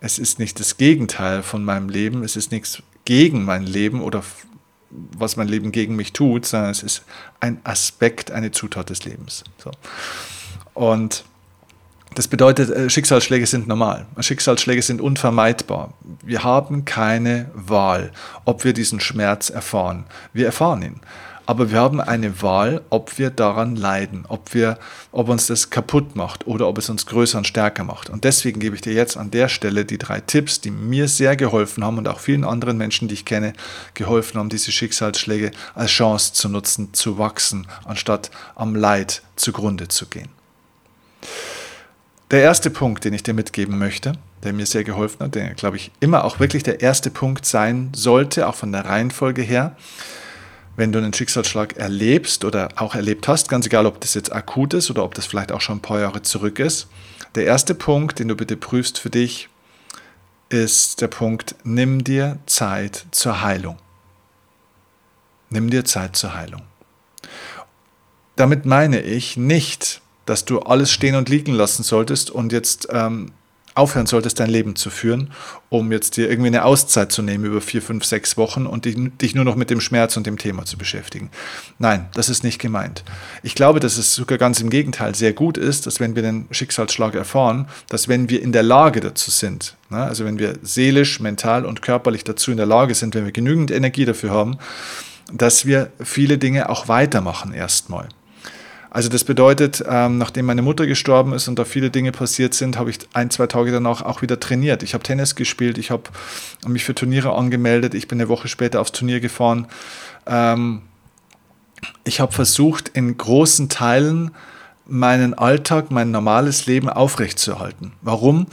Es 0.00 0.18
ist 0.18 0.38
nicht 0.38 0.58
das 0.60 0.78
Gegenteil 0.78 1.42
von 1.42 1.62
meinem 1.62 1.90
Leben, 1.90 2.24
es 2.24 2.36
ist 2.36 2.52
nichts 2.52 2.82
gegen 3.04 3.44
mein 3.44 3.64
Leben 3.64 4.00
oder 4.00 4.24
was 4.88 5.36
mein 5.36 5.48
Leben 5.48 5.70
gegen 5.70 5.94
mich 5.94 6.14
tut, 6.14 6.46
sondern 6.46 6.70
es 6.70 6.82
ist 6.82 7.02
ein 7.38 7.60
Aspekt, 7.64 8.30
eine 8.30 8.50
Zutat 8.50 8.88
des 8.88 9.04
Lebens. 9.04 9.44
So. 9.62 9.72
Und 10.72 11.24
das 12.14 12.28
bedeutet, 12.28 12.70
äh, 12.70 12.90
Schicksalsschläge 12.90 13.46
sind 13.46 13.68
normal. 13.68 14.06
Schicksalsschläge 14.18 14.82
sind 14.82 15.00
unvermeidbar. 15.00 15.94
Wir 16.24 16.42
haben 16.42 16.84
keine 16.84 17.50
Wahl, 17.54 18.12
ob 18.44 18.64
wir 18.64 18.72
diesen 18.72 19.00
Schmerz 19.00 19.50
erfahren. 19.50 20.04
Wir 20.32 20.46
erfahren 20.46 20.82
ihn. 20.82 21.00
Aber 21.48 21.70
wir 21.70 21.80
haben 21.80 22.02
eine 22.02 22.42
Wahl, 22.42 22.82
ob 22.90 23.18
wir 23.18 23.30
daran 23.30 23.74
leiden, 23.74 24.26
ob, 24.28 24.52
wir, 24.52 24.78
ob 25.12 25.30
uns 25.30 25.46
das 25.46 25.70
kaputt 25.70 26.14
macht 26.14 26.46
oder 26.46 26.68
ob 26.68 26.76
es 26.76 26.90
uns 26.90 27.06
größer 27.06 27.38
und 27.38 27.46
stärker 27.46 27.84
macht. 27.84 28.10
Und 28.10 28.24
deswegen 28.24 28.60
gebe 28.60 28.76
ich 28.76 28.82
dir 28.82 28.92
jetzt 28.92 29.16
an 29.16 29.30
der 29.30 29.48
Stelle 29.48 29.86
die 29.86 29.96
drei 29.96 30.20
Tipps, 30.20 30.60
die 30.60 30.70
mir 30.70 31.08
sehr 31.08 31.36
geholfen 31.36 31.82
haben 31.82 31.96
und 31.96 32.06
auch 32.06 32.20
vielen 32.20 32.44
anderen 32.44 32.76
Menschen, 32.76 33.08
die 33.08 33.14
ich 33.14 33.24
kenne, 33.24 33.54
geholfen 33.94 34.38
haben, 34.38 34.50
diese 34.50 34.72
Schicksalsschläge 34.72 35.52
als 35.74 35.90
Chance 35.90 36.34
zu 36.34 36.50
nutzen, 36.50 36.92
zu 36.92 37.16
wachsen, 37.16 37.66
anstatt 37.86 38.30
am 38.54 38.74
Leid 38.74 39.22
zugrunde 39.36 39.88
zu 39.88 40.04
gehen. 40.04 40.28
Der 42.30 42.42
erste 42.42 42.68
Punkt, 42.68 43.04
den 43.04 43.14
ich 43.14 43.22
dir 43.22 43.32
mitgeben 43.32 43.78
möchte, 43.78 44.12
der 44.42 44.52
mir 44.52 44.66
sehr 44.66 44.84
geholfen 44.84 45.20
hat, 45.20 45.34
der, 45.34 45.54
glaube 45.54 45.76
ich, 45.76 45.90
immer 46.00 46.24
auch 46.24 46.40
wirklich 46.40 46.62
der 46.62 46.80
erste 46.82 47.10
Punkt 47.10 47.46
sein 47.46 47.90
sollte, 47.94 48.46
auch 48.46 48.54
von 48.54 48.70
der 48.70 48.84
Reihenfolge 48.84 49.40
her, 49.40 49.76
wenn 50.76 50.92
du 50.92 50.98
einen 50.98 51.14
Schicksalsschlag 51.14 51.76
erlebst 51.76 52.44
oder 52.44 52.68
auch 52.76 52.94
erlebt 52.94 53.28
hast, 53.28 53.48
ganz 53.48 53.66
egal, 53.66 53.86
ob 53.86 54.00
das 54.00 54.14
jetzt 54.14 54.30
akut 54.30 54.74
ist 54.74 54.90
oder 54.90 55.04
ob 55.04 55.14
das 55.14 55.26
vielleicht 55.26 55.52
auch 55.52 55.62
schon 55.62 55.78
ein 55.78 55.82
paar 55.82 56.00
Jahre 56.00 56.22
zurück 56.22 56.58
ist. 56.58 56.88
Der 57.34 57.46
erste 57.46 57.74
Punkt, 57.74 58.18
den 58.18 58.28
du 58.28 58.36
bitte 58.36 58.56
prüfst 58.56 58.98
für 58.98 59.10
dich, 59.10 59.48
ist 60.50 61.00
der 61.00 61.08
Punkt, 61.08 61.56
nimm 61.64 62.04
dir 62.04 62.38
Zeit 62.46 63.06
zur 63.10 63.42
Heilung. 63.42 63.78
Nimm 65.50 65.70
dir 65.70 65.84
Zeit 65.84 66.14
zur 66.14 66.34
Heilung. 66.34 66.62
Damit 68.36 68.66
meine 68.66 69.00
ich 69.00 69.36
nicht, 69.36 70.00
dass 70.28 70.44
du 70.44 70.60
alles 70.60 70.90
stehen 70.90 71.14
und 71.14 71.28
liegen 71.28 71.52
lassen 71.52 71.82
solltest 71.82 72.30
und 72.30 72.52
jetzt 72.52 72.88
ähm, 72.90 73.32
aufhören 73.78 74.06
solltest, 74.06 74.40
dein 74.40 74.50
Leben 74.50 74.74
zu 74.76 74.90
führen, 74.90 75.30
um 75.68 75.92
jetzt 75.92 76.16
dir 76.16 76.28
irgendwie 76.28 76.48
eine 76.48 76.64
Auszeit 76.64 77.12
zu 77.12 77.22
nehmen 77.22 77.44
über 77.44 77.60
vier, 77.60 77.80
fünf, 77.80 78.04
sechs 78.04 78.36
Wochen 78.36 78.66
und 78.66 78.84
dich, 78.84 78.96
dich 79.20 79.34
nur 79.34 79.44
noch 79.44 79.54
mit 79.54 79.70
dem 79.70 79.80
Schmerz 79.80 80.16
und 80.16 80.26
dem 80.26 80.36
Thema 80.36 80.64
zu 80.64 80.76
beschäftigen. 80.76 81.30
Nein, 81.78 82.06
das 82.14 82.28
ist 82.28 82.42
nicht 82.42 82.58
gemeint. 82.58 83.04
Ich 83.42 83.54
glaube, 83.54 83.78
dass 83.78 83.96
es 83.96 84.14
sogar 84.14 84.36
ganz 84.36 84.60
im 84.60 84.68
Gegenteil 84.68 85.14
sehr 85.14 85.32
gut 85.32 85.56
ist, 85.56 85.86
dass 85.86 86.00
wenn 86.00 86.16
wir 86.16 86.22
den 86.22 86.48
Schicksalsschlag 86.50 87.14
erfahren, 87.14 87.68
dass 87.88 88.08
wenn 88.08 88.28
wir 88.28 88.42
in 88.42 88.52
der 88.52 88.64
Lage 88.64 89.00
dazu 89.00 89.30
sind, 89.30 89.76
ne, 89.90 90.02
also 90.02 90.24
wenn 90.24 90.38
wir 90.38 90.58
seelisch, 90.62 91.20
mental 91.20 91.64
und 91.64 91.80
körperlich 91.80 92.24
dazu 92.24 92.50
in 92.50 92.56
der 92.56 92.66
Lage 92.66 92.94
sind, 92.94 93.14
wenn 93.14 93.24
wir 93.24 93.32
genügend 93.32 93.70
Energie 93.70 94.04
dafür 94.04 94.30
haben, 94.30 94.58
dass 95.32 95.66
wir 95.66 95.92
viele 96.02 96.36
Dinge 96.36 96.68
auch 96.68 96.88
weitermachen 96.88 97.54
erstmal. 97.54 98.08
Also 98.98 99.10
das 99.10 99.22
bedeutet, 99.22 99.84
ähm, 99.88 100.18
nachdem 100.18 100.46
meine 100.46 100.60
Mutter 100.60 100.84
gestorben 100.84 101.32
ist 101.32 101.46
und 101.46 101.56
da 101.56 101.64
viele 101.64 101.88
Dinge 101.88 102.10
passiert 102.10 102.52
sind, 102.52 102.76
habe 102.76 102.90
ich 102.90 102.98
ein, 103.12 103.30
zwei 103.30 103.46
Tage 103.46 103.70
danach 103.70 104.02
auch 104.02 104.22
wieder 104.22 104.40
trainiert. 104.40 104.82
Ich 104.82 104.92
habe 104.92 105.04
Tennis 105.04 105.36
gespielt, 105.36 105.78
ich 105.78 105.92
habe 105.92 106.10
mich 106.66 106.82
für 106.82 106.96
Turniere 106.96 107.32
angemeldet, 107.32 107.94
ich 107.94 108.08
bin 108.08 108.20
eine 108.20 108.28
Woche 108.28 108.48
später 108.48 108.80
aufs 108.80 108.90
Turnier 108.90 109.20
gefahren. 109.20 109.68
Ähm, 110.26 110.82
ich 112.02 112.18
habe 112.18 112.32
versucht, 112.32 112.88
in 112.88 113.16
großen 113.16 113.68
Teilen 113.68 114.32
meinen 114.84 115.32
Alltag, 115.32 115.92
mein 115.92 116.10
normales 116.10 116.66
Leben 116.66 116.88
aufrechtzuerhalten. 116.88 117.92
Warum? 118.02 118.48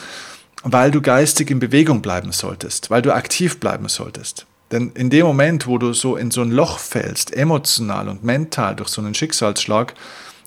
Weil 0.61 0.91
du 0.91 1.01
geistig 1.01 1.49
in 1.49 1.57
Bewegung 1.57 2.03
bleiben 2.03 2.31
solltest, 2.31 2.91
weil 2.91 3.01
du 3.01 3.15
aktiv 3.15 3.59
bleiben 3.59 3.89
solltest. 3.89 4.45
Denn 4.71 4.91
in 4.91 5.09
dem 5.09 5.25
Moment, 5.25 5.65
wo 5.65 5.79
du 5.79 5.93
so 5.93 6.15
in 6.15 6.29
so 6.29 6.41
ein 6.41 6.51
Loch 6.51 6.77
fällst, 6.77 7.33
emotional 7.33 8.09
und 8.09 8.23
mental 8.23 8.75
durch 8.75 8.89
so 8.89 9.01
einen 9.01 9.15
Schicksalsschlag, 9.15 9.95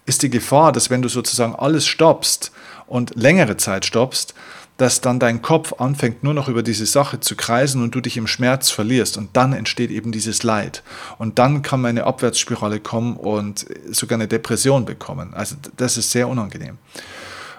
ist 0.08 0.22
die 0.22 0.30
Gefahr, 0.30 0.72
dass 0.72 0.90
wenn 0.90 1.02
du 1.02 1.08
sozusagen 1.08 1.54
alles 1.54 1.86
stoppst 1.86 2.50
und 2.86 3.14
längere 3.14 3.56
Zeit 3.56 3.84
stoppst, 3.84 4.34
dass 4.78 5.00
dann 5.00 5.18
dein 5.18 5.42
Kopf 5.42 5.74
anfängt 5.80 6.22
nur 6.22 6.34
noch 6.34 6.48
über 6.48 6.62
diese 6.62 6.86
Sache 6.86 7.20
zu 7.20 7.34
kreisen 7.34 7.82
und 7.82 7.94
du 7.94 8.00
dich 8.00 8.16
im 8.16 8.28
Schmerz 8.28 8.70
verlierst 8.70 9.18
und 9.18 9.36
dann 9.36 9.52
entsteht 9.52 9.90
eben 9.90 10.12
dieses 10.12 10.44
Leid 10.44 10.82
und 11.18 11.38
dann 11.38 11.62
kann 11.62 11.84
eine 11.84 12.04
Abwärtsspirale 12.04 12.80
kommen 12.80 13.16
und 13.16 13.66
sogar 13.90 14.16
eine 14.16 14.28
Depression 14.28 14.84
bekommen. 14.84 15.34
Also 15.34 15.56
das 15.76 15.96
ist 15.96 16.12
sehr 16.12 16.28
unangenehm. 16.28 16.78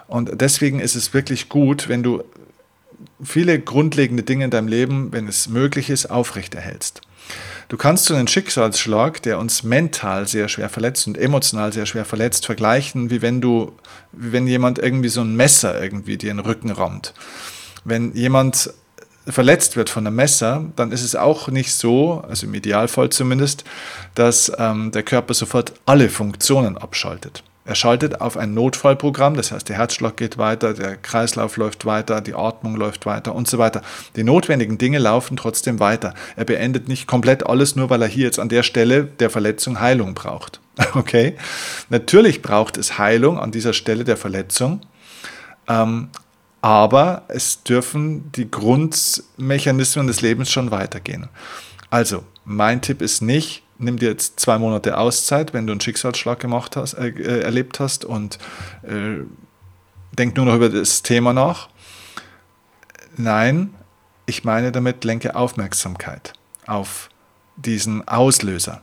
Und 0.08 0.40
deswegen 0.40 0.80
ist 0.80 0.96
es 0.96 1.14
wirklich 1.14 1.48
gut, 1.48 1.88
wenn 1.88 2.02
du 2.02 2.24
viele 3.22 3.60
grundlegende 3.60 4.22
Dinge 4.22 4.46
in 4.46 4.50
deinem 4.50 4.68
Leben, 4.68 5.12
wenn 5.12 5.28
es 5.28 5.48
möglich 5.48 5.90
ist, 5.90 6.06
aufrechterhältst. 6.06 7.02
Du 7.70 7.76
kannst 7.76 8.06
so 8.06 8.16
einen 8.16 8.26
Schicksalsschlag, 8.26 9.22
der 9.22 9.38
uns 9.38 9.62
mental 9.62 10.26
sehr 10.26 10.48
schwer 10.48 10.68
verletzt 10.68 11.06
und 11.06 11.16
emotional 11.16 11.72
sehr 11.72 11.86
schwer 11.86 12.04
verletzt, 12.04 12.44
vergleichen, 12.44 13.10
wie 13.10 13.22
wenn 13.22 13.40
du, 13.40 13.70
wie 14.10 14.32
wenn 14.32 14.48
jemand 14.48 14.80
irgendwie 14.80 15.08
so 15.08 15.20
ein 15.20 15.36
Messer 15.36 15.80
irgendwie 15.80 16.16
dir 16.16 16.32
in 16.32 16.38
den 16.38 16.46
Rücken 16.46 16.72
rammt. 16.72 17.14
Wenn 17.84 18.12
jemand 18.12 18.74
verletzt 19.24 19.76
wird 19.76 19.88
von 19.88 20.04
einem 20.04 20.16
Messer, 20.16 20.64
dann 20.74 20.90
ist 20.90 21.04
es 21.04 21.14
auch 21.14 21.46
nicht 21.46 21.72
so, 21.72 22.24
also 22.28 22.44
im 22.44 22.54
Idealfall 22.54 23.10
zumindest, 23.10 23.62
dass 24.16 24.50
ähm, 24.58 24.90
der 24.90 25.04
Körper 25.04 25.32
sofort 25.32 25.72
alle 25.86 26.08
Funktionen 26.08 26.76
abschaltet. 26.76 27.44
Er 27.66 27.74
schaltet 27.74 28.22
auf 28.22 28.38
ein 28.38 28.54
Notfallprogramm, 28.54 29.34
das 29.34 29.52
heißt, 29.52 29.68
der 29.68 29.76
Herzschlag 29.76 30.16
geht 30.16 30.38
weiter, 30.38 30.72
der 30.72 30.96
Kreislauf 30.96 31.58
läuft 31.58 31.84
weiter, 31.84 32.22
die 32.22 32.34
Atmung 32.34 32.74
läuft 32.74 33.04
weiter 33.04 33.34
und 33.34 33.48
so 33.48 33.58
weiter. 33.58 33.82
Die 34.16 34.24
notwendigen 34.24 34.78
Dinge 34.78 34.98
laufen 34.98 35.36
trotzdem 35.36 35.78
weiter. 35.78 36.14
Er 36.36 36.46
beendet 36.46 36.88
nicht 36.88 37.06
komplett 37.06 37.46
alles, 37.46 37.76
nur 37.76 37.90
weil 37.90 38.00
er 38.00 38.08
hier 38.08 38.24
jetzt 38.24 38.38
an 38.38 38.48
der 38.48 38.62
Stelle 38.62 39.04
der 39.04 39.28
Verletzung 39.28 39.80
Heilung 39.80 40.14
braucht. 40.14 40.60
Okay? 40.94 41.36
Natürlich 41.90 42.40
braucht 42.40 42.78
es 42.78 42.96
Heilung 42.98 43.38
an 43.38 43.50
dieser 43.50 43.74
Stelle 43.74 44.04
der 44.04 44.16
Verletzung, 44.16 44.80
ähm, 45.68 46.08
aber 46.62 47.24
es 47.28 47.62
dürfen 47.62 48.32
die 48.32 48.50
Grundmechanismen 48.50 50.06
des 50.06 50.22
Lebens 50.22 50.50
schon 50.50 50.70
weitergehen. 50.70 51.28
Also, 51.90 52.24
mein 52.44 52.80
Tipp 52.80 53.02
ist 53.02 53.20
nicht, 53.20 53.62
nimm 53.80 53.98
dir 53.98 54.10
jetzt 54.10 54.38
zwei 54.38 54.58
Monate 54.58 54.96
Auszeit, 54.98 55.52
wenn 55.52 55.66
du 55.66 55.72
einen 55.72 55.80
Schicksalsschlag 55.80 56.38
gemacht 56.38 56.76
hast, 56.76 56.94
äh, 56.94 57.08
äh, 57.08 57.40
erlebt 57.40 57.80
hast 57.80 58.04
und 58.04 58.38
äh, 58.82 59.24
denk 60.12 60.36
nur 60.36 60.46
noch 60.46 60.54
über 60.54 60.68
das 60.68 61.02
Thema 61.02 61.32
nach. 61.32 61.68
Nein, 63.16 63.74
ich 64.26 64.44
meine 64.44 64.72
damit, 64.72 65.04
lenke 65.04 65.34
Aufmerksamkeit 65.34 66.34
auf 66.66 67.08
diesen 67.56 68.06
Auslöser 68.06 68.82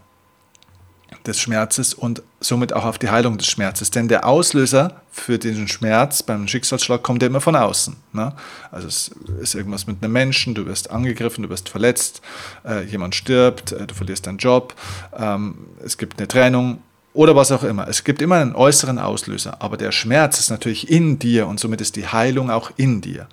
des 1.27 1.39
Schmerzes 1.39 1.93
und 1.93 2.23
somit 2.39 2.73
auch 2.73 2.85
auf 2.85 2.97
die 2.97 3.09
Heilung 3.09 3.37
des 3.37 3.47
Schmerzes. 3.47 3.91
Denn 3.91 4.07
der 4.07 4.25
Auslöser 4.25 5.01
für 5.11 5.37
diesen 5.37 5.67
Schmerz 5.67 6.23
beim 6.23 6.47
Schicksalsschlag 6.47 7.03
kommt 7.03 7.21
ja 7.21 7.27
immer 7.27 7.41
von 7.41 7.55
außen. 7.55 7.95
Ne? 8.13 8.33
Also 8.71 8.87
es 8.87 9.11
ist 9.41 9.55
irgendwas 9.55 9.87
mit 9.87 10.03
einem 10.03 10.13
Menschen, 10.13 10.55
du 10.55 10.65
wirst 10.65 10.89
angegriffen, 10.89 11.43
du 11.43 11.49
wirst 11.49 11.69
verletzt, 11.69 12.21
äh, 12.65 12.83
jemand 12.85 13.15
stirbt, 13.15 13.71
äh, 13.71 13.85
du 13.85 13.93
verlierst 13.93 14.27
deinen 14.27 14.37
Job, 14.37 14.73
ähm, 15.17 15.67
es 15.83 15.97
gibt 15.97 16.19
eine 16.19 16.27
Trennung 16.27 16.81
oder 17.13 17.35
was 17.35 17.51
auch 17.51 17.63
immer. 17.63 17.87
Es 17.87 18.03
gibt 18.03 18.21
immer 18.21 18.35
einen 18.35 18.55
äußeren 18.55 18.99
Auslöser, 18.99 19.57
aber 19.59 19.75
der 19.75 19.91
Schmerz 19.91 20.39
ist 20.39 20.49
natürlich 20.49 20.89
in 20.89 21.17
dir 21.17 21.47
und 21.47 21.59
somit 21.59 21.81
ist 21.81 21.95
die 21.95 22.07
Heilung 22.07 22.51
auch 22.51 22.71
in 22.77 23.01
dir. 23.01 23.27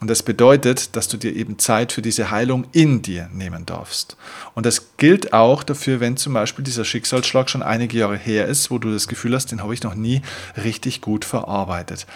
Und 0.00 0.08
das 0.08 0.22
bedeutet, 0.22 0.94
dass 0.94 1.08
du 1.08 1.16
dir 1.16 1.34
eben 1.34 1.58
Zeit 1.58 1.92
für 1.92 2.02
diese 2.02 2.30
Heilung 2.30 2.66
in 2.72 3.02
dir 3.02 3.28
nehmen 3.32 3.66
darfst. 3.66 4.16
Und 4.54 4.64
das 4.64 4.96
gilt 4.96 5.32
auch 5.32 5.64
dafür, 5.64 5.98
wenn 5.98 6.16
zum 6.16 6.34
Beispiel 6.34 6.64
dieser 6.64 6.84
Schicksalsschlag 6.84 7.50
schon 7.50 7.62
einige 7.62 7.98
Jahre 7.98 8.16
her 8.16 8.46
ist, 8.46 8.70
wo 8.70 8.78
du 8.78 8.92
das 8.92 9.08
Gefühl 9.08 9.34
hast, 9.34 9.50
den 9.50 9.62
habe 9.62 9.74
ich 9.74 9.82
noch 9.82 9.96
nie 9.96 10.22
richtig 10.56 11.00
gut 11.00 11.24
verarbeitet. 11.24 12.06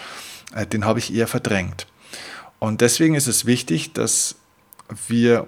Äh, 0.55 0.65
den 0.65 0.85
habe 0.85 0.99
ich 0.99 1.13
eher 1.13 1.27
verdrängt. 1.27 1.87
Und 2.59 2.79
deswegen 2.79 3.15
ist 3.15 3.27
es 3.27 3.45
wichtig, 3.45 3.91
dass 3.91 4.35
wir 5.07 5.47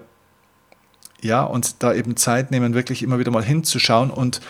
ja, 1.22 1.42
uns 1.42 1.78
da 1.78 1.94
eben 1.94 2.16
Zeit 2.16 2.50
nehmen, 2.50 2.74
wirklich 2.74 3.02
immer 3.02 3.18
wieder 3.18 3.30
mal 3.30 3.44
hinzuschauen 3.44 4.10
und 4.10 4.40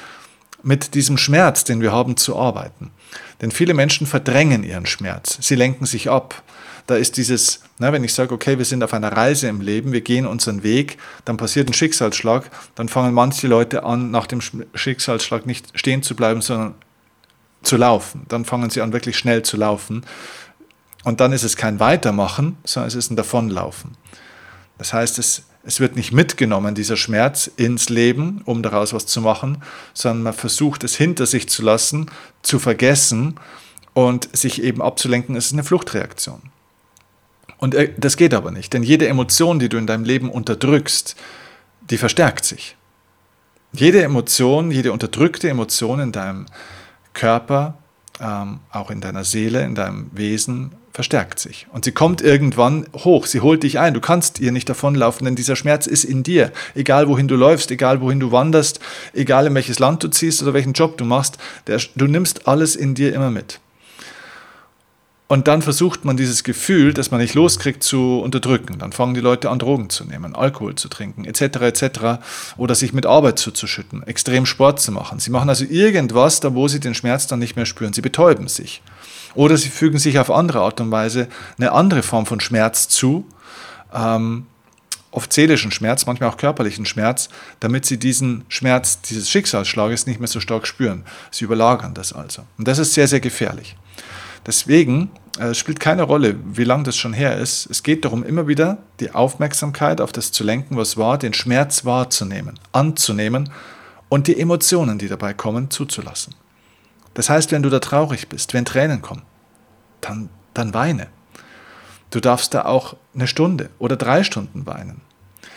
mit 0.63 0.95
diesem 0.95 1.17
Schmerz, 1.17 1.63
den 1.63 1.81
wir 1.81 1.93
haben, 1.93 2.17
zu 2.17 2.37
arbeiten. 2.37 2.91
Denn 3.41 3.53
viele 3.53 3.75
Menschen 3.75 4.07
verdrängen 4.07 4.65
ihren 4.65 4.87
Schmerz. 4.87 5.39
Sie 5.41 5.55
lenken 5.55 5.87
sich 5.87 6.11
ab. 6.11 6.43
Da 6.87 6.97
ist 6.97 7.17
dieses, 7.17 7.61
na, 7.79 7.93
wenn 7.93 8.05
ich 8.05 8.15
sage, 8.15 8.33
okay, 8.33 8.59
wir 8.59 8.65
sind 8.65 8.85
auf 8.85 8.95
einer 8.95 9.13
Reise 9.13 9.49
im 9.49 9.61
Leben, 9.61 9.93
wir 9.93 10.03
gehen 10.03 10.27
unseren 10.27 10.63
Weg, 10.63 10.99
dann 11.25 11.37
passiert 11.37 11.69
ein 11.69 11.73
Schicksalsschlag, 11.73 12.49
dann 12.77 12.89
fangen 12.89 13.13
manche 13.13 13.49
Leute 13.49 13.83
an, 13.83 14.11
nach 14.11 14.27
dem 14.27 14.41
Schicksalsschlag 14.75 15.47
nicht 15.47 15.77
stehen 15.79 16.03
zu 16.03 16.15
bleiben, 16.15 16.43
sondern 16.43 16.75
zu 17.63 17.77
laufen. 17.77 18.25
Dann 18.29 18.45
fangen 18.45 18.71
sie 18.71 18.81
an, 18.81 18.93
wirklich 18.93 19.19
schnell 19.19 19.43
zu 19.43 19.57
laufen. 19.57 20.05
Und 21.05 21.21
dann 21.21 21.33
ist 21.33 21.43
es 21.43 21.57
kein 21.57 21.81
Weitermachen, 21.81 22.57
sondern 22.65 22.89
es 22.89 22.95
ist 22.95 23.11
ein 23.11 23.17
Davonlaufen. 23.17 23.97
Das 24.79 24.93
heißt, 24.93 25.19
es, 25.19 25.43
es 25.65 25.81
wird 25.81 25.97
nicht 25.97 26.13
mitgenommen, 26.13 26.75
dieser 26.75 26.97
Schmerz, 26.97 27.51
ins 27.57 27.89
Leben, 27.89 28.43
um 28.45 28.63
daraus 28.63 28.93
was 28.93 29.07
zu 29.07 29.21
machen, 29.21 29.63
sondern 29.95 30.23
man 30.23 30.33
versucht 30.33 30.85
es 30.85 30.97
hinter 30.97 31.27
sich 31.27 31.49
zu 31.49 31.63
lassen, 31.63 32.11
zu 32.43 32.59
vergessen 32.59 33.41
und 33.95 34.29
sich 34.37 34.63
eben 34.63 34.83
abzulenken. 34.83 35.35
Es 35.37 35.47
ist 35.47 35.53
eine 35.55 35.65
Fluchtreaktion. 35.65 36.43
Und 37.59 37.75
äh, 37.75 37.93
das 37.97 38.17
geht 38.17 38.35
aber 38.35 38.51
nicht, 38.51 38.73
denn 38.73 38.83
jede 38.83 39.09
Emotion, 39.09 39.59
die 39.59 39.69
du 39.69 39.77
in 39.77 39.87
deinem 39.87 40.05
Leben 40.05 40.31
unterdrückst, 40.31 41.17
die 41.91 41.99
verstärkt 41.99 42.45
sich. 42.45 42.77
Jede 43.73 44.03
Emotion, 44.03 44.71
jede 44.71 44.93
unterdrückte 44.93 45.49
Emotion 45.49 46.01
in 46.01 46.13
deinem 46.13 46.47
Körper, 47.13 47.79
ähm, 48.21 48.61
auch 48.71 48.91
in 48.91 49.01
deiner 49.01 49.25
Seele, 49.25 49.63
in 49.65 49.75
deinem 49.75 50.11
Wesen, 50.13 50.73
verstärkt 50.93 51.39
sich. 51.39 51.67
Und 51.73 51.85
sie 51.85 51.93
kommt 51.93 52.23
irgendwann 52.23 52.87
hoch, 52.95 53.27
sie 53.27 53.41
holt 53.41 53.63
dich 53.65 53.79
ein. 53.79 53.93
Du 53.93 54.01
kannst 54.01 54.41
ihr 54.41 54.51
nicht 54.51 54.67
davonlaufen, 54.67 55.27
denn 55.27 55.37
dieser 55.37 55.55
Schmerz 55.55 55.87
ist 55.87 56.05
in 56.05 56.23
dir. 56.23 56.53
Egal 56.75 57.07
wohin 57.07 57.29
du 57.29 57.37
läufst, 57.37 57.71
egal 57.71 58.01
wohin 58.01 58.19
du 58.19 58.33
wanderst, 58.33 58.81
egal 59.13 59.47
in 59.47 59.55
welches 59.55 59.79
Land 59.79 60.03
du 60.03 60.09
ziehst 60.09 60.43
oder 60.43 60.55
welchen 60.55 60.73
Job 60.73 60.97
du 60.97 61.05
machst, 61.05 61.37
der, 61.67 61.79
du 61.97 62.07
nimmst 62.07 62.49
alles 62.49 62.77
in 62.77 62.95
dir 62.95 63.15
immer 63.15 63.31
mit. 63.31 63.61
Und 65.29 65.49
dann 65.49 65.61
versucht 65.61 66.05
man 66.05 66.17
dieses 66.17 66.45
Gefühl, 66.45 66.95
das 66.95 67.11
man 67.11 67.21
nicht 67.21 67.35
loskriegt, 67.35 67.83
zu 67.83 68.21
unterdrücken. 68.21 68.79
Dann 68.79 68.93
fangen 68.93 69.15
die 69.15 69.21
Leute 69.21 69.51
an, 69.51 69.59
Drogen 69.59 69.91
zu 69.91 70.05
nehmen, 70.05 70.37
Alkohol 70.37 70.77
zu 70.77 70.89
trinken, 70.89 71.25
etc. 71.25 71.41
etc. 71.63 72.01
Oder 72.57 72.77
sich 72.77 72.93
mit 72.93 73.07
Arbeit 73.07 73.41
zuzuschütten, 73.41 74.05
extrem 74.05 74.47
Sport 74.47 74.81
zu 74.81 74.93
machen. 74.93 75.19
Sie 75.19 75.31
machen 75.31 75.49
also 75.49 75.65
irgendwas, 75.65 76.39
da 76.39 76.55
wo 76.55 76.69
sie 76.69 76.79
den 76.79 76.95
Schmerz 76.95 77.27
dann 77.27 77.41
nicht 77.41 77.57
mehr 77.57 77.67
spüren. 77.67 77.93
Sie 77.93 78.03
betäuben 78.03 78.47
sich. 78.47 78.83
Oder 79.35 79.57
sie 79.57 79.69
fügen 79.69 79.99
sich 79.99 80.19
auf 80.21 80.31
andere 80.31 80.61
Art 80.61 80.81
und 80.81 80.93
Weise 80.93 81.29
eine 81.59 81.73
andere 81.73 82.05
Form 82.05 82.25
von 82.25 82.39
Schmerz 82.39 82.89
zu, 82.89 83.27
ähm, 83.93 84.47
oft 85.11 85.33
seelischen 85.33 85.73
Schmerz, 85.73 86.07
manchmal 86.07 86.29
auch 86.29 86.37
körperlichen 86.37 86.87
Schmerz, 86.87 87.31
damit 87.59 87.85
sie 87.85 87.99
diesen 87.99 88.45
Schmerz 88.49 89.01
dieses 89.01 89.31
Schicksalsschlages 89.31 90.07
nicht 90.07 90.21
mehr 90.21 90.29
so 90.29 90.41
stark 90.41 90.67
spüren. 90.67 91.05
Sie 91.31 91.45
überlagern 91.45 91.95
das 91.95 92.13
also. 92.13 92.43
Und 92.59 92.69
das 92.69 92.79
ist 92.79 92.95
sehr, 92.95 93.09
sehr 93.09 93.21
gefährlich. 93.21 93.77
Deswegen 94.47 95.11
äh, 95.39 95.55
spielt 95.55 95.81
keine 95.81 96.05
Rolle, 96.05 96.37
wie 96.45 96.65
lange 96.65 96.85
das 96.85 96.97
schon 96.97 97.13
her 97.13 97.37
ist. 97.37 97.69
Es 97.69 97.83
geht 97.83 98.05
darum, 98.05 98.25
immer 98.25 98.47
wieder 98.47 98.79
die 99.01 99.11
Aufmerksamkeit 99.11 100.01
auf 100.01 100.13
das 100.13 100.33
zu 100.33 100.45
lenken, 100.45 100.77
was 100.77 100.97
war, 100.97 101.19
den 101.19 101.35
Schmerz 101.35 101.85
wahrzunehmen, 101.85 102.59
anzunehmen 102.73 103.51
und 104.09 104.29
die 104.29 104.39
Emotionen, 104.39 104.99
die 104.99 105.09
dabei 105.09 105.35
kommen, 105.35 105.71
zuzulassen. 105.71 106.35
Das 107.15 107.29
heißt, 107.29 107.51
wenn 107.53 107.63
du 107.63 107.71
da 107.71 107.81
traurig 107.81 108.29
bist, 108.29 108.55
wenn 108.55 108.65
Tränen 108.65 109.03
kommen, 109.03 109.23
dann, 110.01 110.29
dann 110.55 110.73
weine. 110.75 111.09
Du 112.11 112.21
darfst 112.21 112.55
da 112.55 112.65
auch 112.65 112.97
eine 113.15 113.27
Stunde 113.27 113.71
oder 113.79 113.97
drei 113.97 114.23
Stunden 114.23 114.65
weinen. 114.67 115.01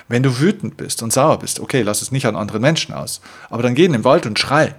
Wenn 0.08 0.24
du 0.24 0.40
wütend 0.40 0.78
bist 0.78 1.04
und 1.04 1.14
sauer 1.14 1.38
bist, 1.38 1.60
okay, 1.60 1.84
lass 1.84 2.02
es 2.02 2.12
nicht 2.12 2.26
an 2.26 2.36
anderen 2.36 2.62
Menschen 2.62 2.96
aus, 2.96 3.22
aber 3.50 3.62
dann 3.62 3.76
geh 3.76 3.86
in 3.86 3.92
den 3.92 4.04
Wald 4.04 4.26
und 4.26 4.40
schrei 4.40 4.74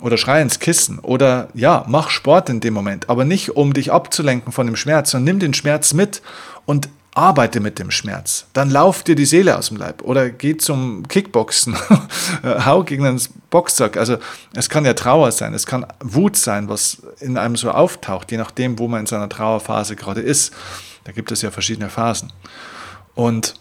oder 0.00 0.16
schrei 0.16 0.40
ins 0.42 0.58
Kissen 0.58 0.98
oder 0.98 1.48
ja, 1.54 1.84
mach 1.88 2.10
Sport 2.10 2.48
in 2.48 2.60
dem 2.60 2.74
Moment, 2.74 3.08
aber 3.08 3.24
nicht 3.24 3.56
um 3.56 3.72
dich 3.72 3.92
abzulenken 3.92 4.52
von 4.52 4.66
dem 4.66 4.76
Schmerz, 4.76 5.10
sondern 5.10 5.24
nimm 5.24 5.38
den 5.40 5.54
Schmerz 5.54 5.92
mit 5.92 6.22
und 6.66 6.88
arbeite 7.14 7.58
mit 7.58 7.80
dem 7.80 7.90
Schmerz. 7.90 8.46
Dann 8.52 8.70
lauf 8.70 9.02
dir 9.02 9.16
die 9.16 9.24
Seele 9.24 9.58
aus 9.58 9.68
dem 9.68 9.76
Leib 9.76 10.02
oder 10.02 10.30
geh 10.30 10.56
zum 10.56 11.08
Kickboxen, 11.08 11.76
hau 12.64 12.84
gegen 12.84 13.04
einen 13.04 13.20
Boxsack. 13.50 13.96
Also 13.96 14.18
es 14.54 14.68
kann 14.68 14.84
ja 14.84 14.94
Trauer 14.94 15.32
sein, 15.32 15.52
es 15.52 15.66
kann 15.66 15.84
Wut 16.00 16.36
sein, 16.36 16.68
was 16.68 17.02
in 17.18 17.36
einem 17.36 17.56
so 17.56 17.72
auftaucht, 17.72 18.30
je 18.30 18.38
nachdem, 18.38 18.78
wo 18.78 18.86
man 18.86 19.00
in 19.00 19.06
seiner 19.06 19.28
Trauerphase 19.28 19.96
gerade 19.96 20.20
ist. 20.20 20.52
Da 21.04 21.12
gibt 21.12 21.32
es 21.32 21.42
ja 21.42 21.50
verschiedene 21.50 21.88
Phasen. 21.88 22.32
Und 23.14 23.54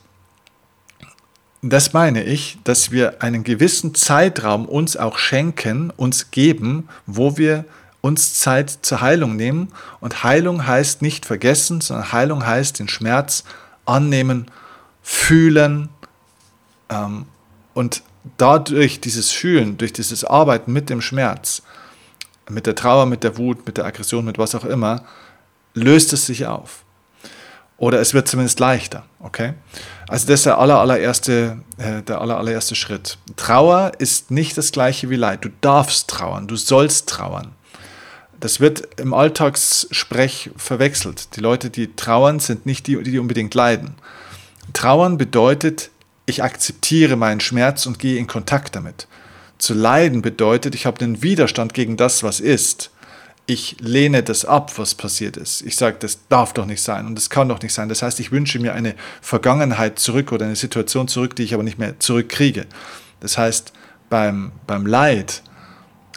das 1.70 1.94
meine 1.94 2.24
ich, 2.24 2.58
dass 2.64 2.92
wir 2.92 3.22
einen 3.24 3.44
gewissen 3.44 3.96
Zeitraum 3.96 4.66
uns 4.66 4.96
auch 4.96 5.18
schenken, 5.18 5.92
uns 5.96 6.32
geben, 6.32 6.88
wo 7.06 7.38
wir 7.38 7.66
uns 8.02 8.36
Zeit 8.36 8.70
zur 8.82 9.02
Heilung 9.02 9.36
nehmen. 9.36 9.70
Und 10.00 10.24
Heilung 10.24 10.68
heißt 10.68 11.02
nicht 11.02 11.26
vergessen, 11.26 11.82
sondern 11.82 12.12
Heilung 12.12 12.46
heißt 12.46 12.80
den 12.80 12.88
Schmerz 12.88 13.44
annehmen, 13.86 14.52
fühlen 15.02 15.90
ähm, 16.90 17.26
und 17.74 18.04
dadurch 18.38 19.00
dieses 19.02 19.32
Fühlen, 19.32 19.78
durch 19.78 19.94
dieses 19.94 20.24
Arbeiten 20.24 20.74
mit 20.74 20.90
dem 20.90 21.02
Schmerz, 21.02 21.64
mit 22.50 22.66
der 22.66 22.76
Trauer, 22.76 23.06
mit 23.06 23.24
der 23.24 23.38
Wut, 23.38 23.66
mit 23.66 23.78
der 23.78 23.86
Aggression, 23.86 24.26
mit 24.26 24.38
was 24.38 24.56
auch 24.56 24.66
immer, 24.66 25.04
löst 25.74 26.14
es 26.14 26.26
sich 26.26 26.46
auf. 26.46 26.84
Oder 27.78 28.00
es 28.02 28.14
wird 28.14 28.28
zumindest 28.28 28.60
leichter, 28.60 29.06
okay? 29.20 29.54
Also 30.08 30.26
das 30.28 30.40
ist 30.40 30.46
der 30.48 30.58
aller, 30.58 30.80
allererste, 30.80 31.60
äh, 31.78 32.02
der 32.02 32.22
aller, 32.22 32.38
allererste 32.38 32.76
Schritt. 32.76 33.18
Trauer 33.36 33.92
ist 34.00 34.32
nicht 34.32 34.58
das 34.58 34.72
gleiche 34.72 35.10
wie 35.10 35.16
Leid. 35.16 35.46
Du 35.46 35.50
darfst 35.62 36.10
trauern, 36.10 36.48
du 36.48 36.56
sollst 36.56 37.08
trauern. 37.08 37.52
Das 38.40 38.60
wird 38.60 39.00
im 39.00 39.14
Alltagssprech 39.14 40.52
verwechselt. 40.56 41.36
Die 41.36 41.40
Leute, 41.40 41.70
die 41.70 41.96
trauern, 41.96 42.40
sind 42.40 42.66
nicht 42.66 42.88
die, 42.88 43.02
die 43.04 43.20
unbedingt 43.20 43.54
leiden. 43.54 43.96
Trauern 44.74 45.18
bedeutet, 45.18 45.92
ich 46.26 46.44
akzeptiere 46.44 47.16
meinen 47.16 47.40
Schmerz 47.40 47.86
und 47.86 48.00
gehe 48.00 48.18
in 48.18 48.28
Kontakt 48.28 48.76
damit. 48.76 49.08
Zu 49.58 49.74
leiden 49.74 50.22
bedeutet, 50.22 50.76
ich 50.76 50.86
habe 50.86 51.00
den 51.00 51.22
Widerstand 51.24 51.74
gegen 51.74 51.98
das, 51.98 52.22
was 52.22 52.40
ist 52.40 52.92
ich 53.50 53.78
lehne 53.80 54.24
das 54.24 54.44
ab, 54.44 54.78
was 54.78 54.94
passiert 54.94 55.38
ist. 55.38 55.62
Ich 55.62 55.78
sage, 55.78 55.98
das 56.00 56.28
darf 56.28 56.54
doch 56.54 56.66
nicht 56.66 56.82
sein 56.82 57.08
und 57.08 57.16
das 57.16 57.30
kann 57.30 57.48
doch 57.48 57.62
nicht 57.62 57.74
sein. 57.74 57.88
Das 57.88 58.02
heißt, 58.02 58.20
ich 58.20 58.32
wünsche 58.34 58.60
mir 58.60 58.74
eine 58.74 58.94
Vergangenheit 59.22 60.00
zurück 60.00 60.34
oder 60.34 60.46
eine 60.46 60.58
Situation 60.58 61.08
zurück, 61.08 61.36
die 61.36 61.44
ich 61.44 61.54
aber 61.54 61.64
nicht 61.64 61.80
mehr 61.80 61.98
zurückkriege. 61.98 62.66
Das 63.22 63.38
heißt, 63.38 63.72
beim, 64.10 64.52
beim 64.68 64.86
Leid 64.86 65.44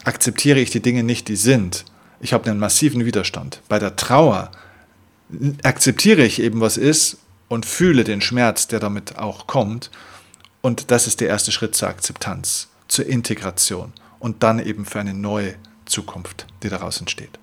akzeptiere 0.04 0.58
ich 0.58 0.70
die 0.70 0.82
Dinge 0.82 1.04
nicht, 1.04 1.28
die 1.28 1.36
sind. 1.36 1.84
Ich 2.20 2.32
habe 2.32 2.50
einen 2.50 2.58
massiven 2.58 3.04
Widerstand. 3.04 3.62
Bei 3.68 3.78
der 3.78 3.94
Trauer 3.94 4.50
akzeptiere 5.62 6.22
ich 6.22 6.42
eben, 6.42 6.60
was 6.60 6.76
ist 6.76 7.18
und 7.48 7.64
fühle 7.64 8.02
den 8.02 8.20
Schmerz, 8.20 8.66
der 8.66 8.80
damit 8.80 9.18
auch 9.18 9.46
kommt. 9.46 9.92
Und 10.62 10.90
das 10.90 11.06
ist 11.06 11.20
der 11.20 11.28
erste 11.28 11.52
Schritt 11.52 11.76
zur 11.76 11.88
Akzeptanz, 11.88 12.68
zur 12.88 13.06
Integration 13.06 13.92
und 14.18 14.42
dann 14.42 14.58
eben 14.58 14.84
für 14.84 14.98
eine 14.98 15.14
neue 15.14 15.54
Zukunft, 15.90 16.46
die 16.62 16.68
daraus 16.68 17.00
entsteht. 17.00 17.38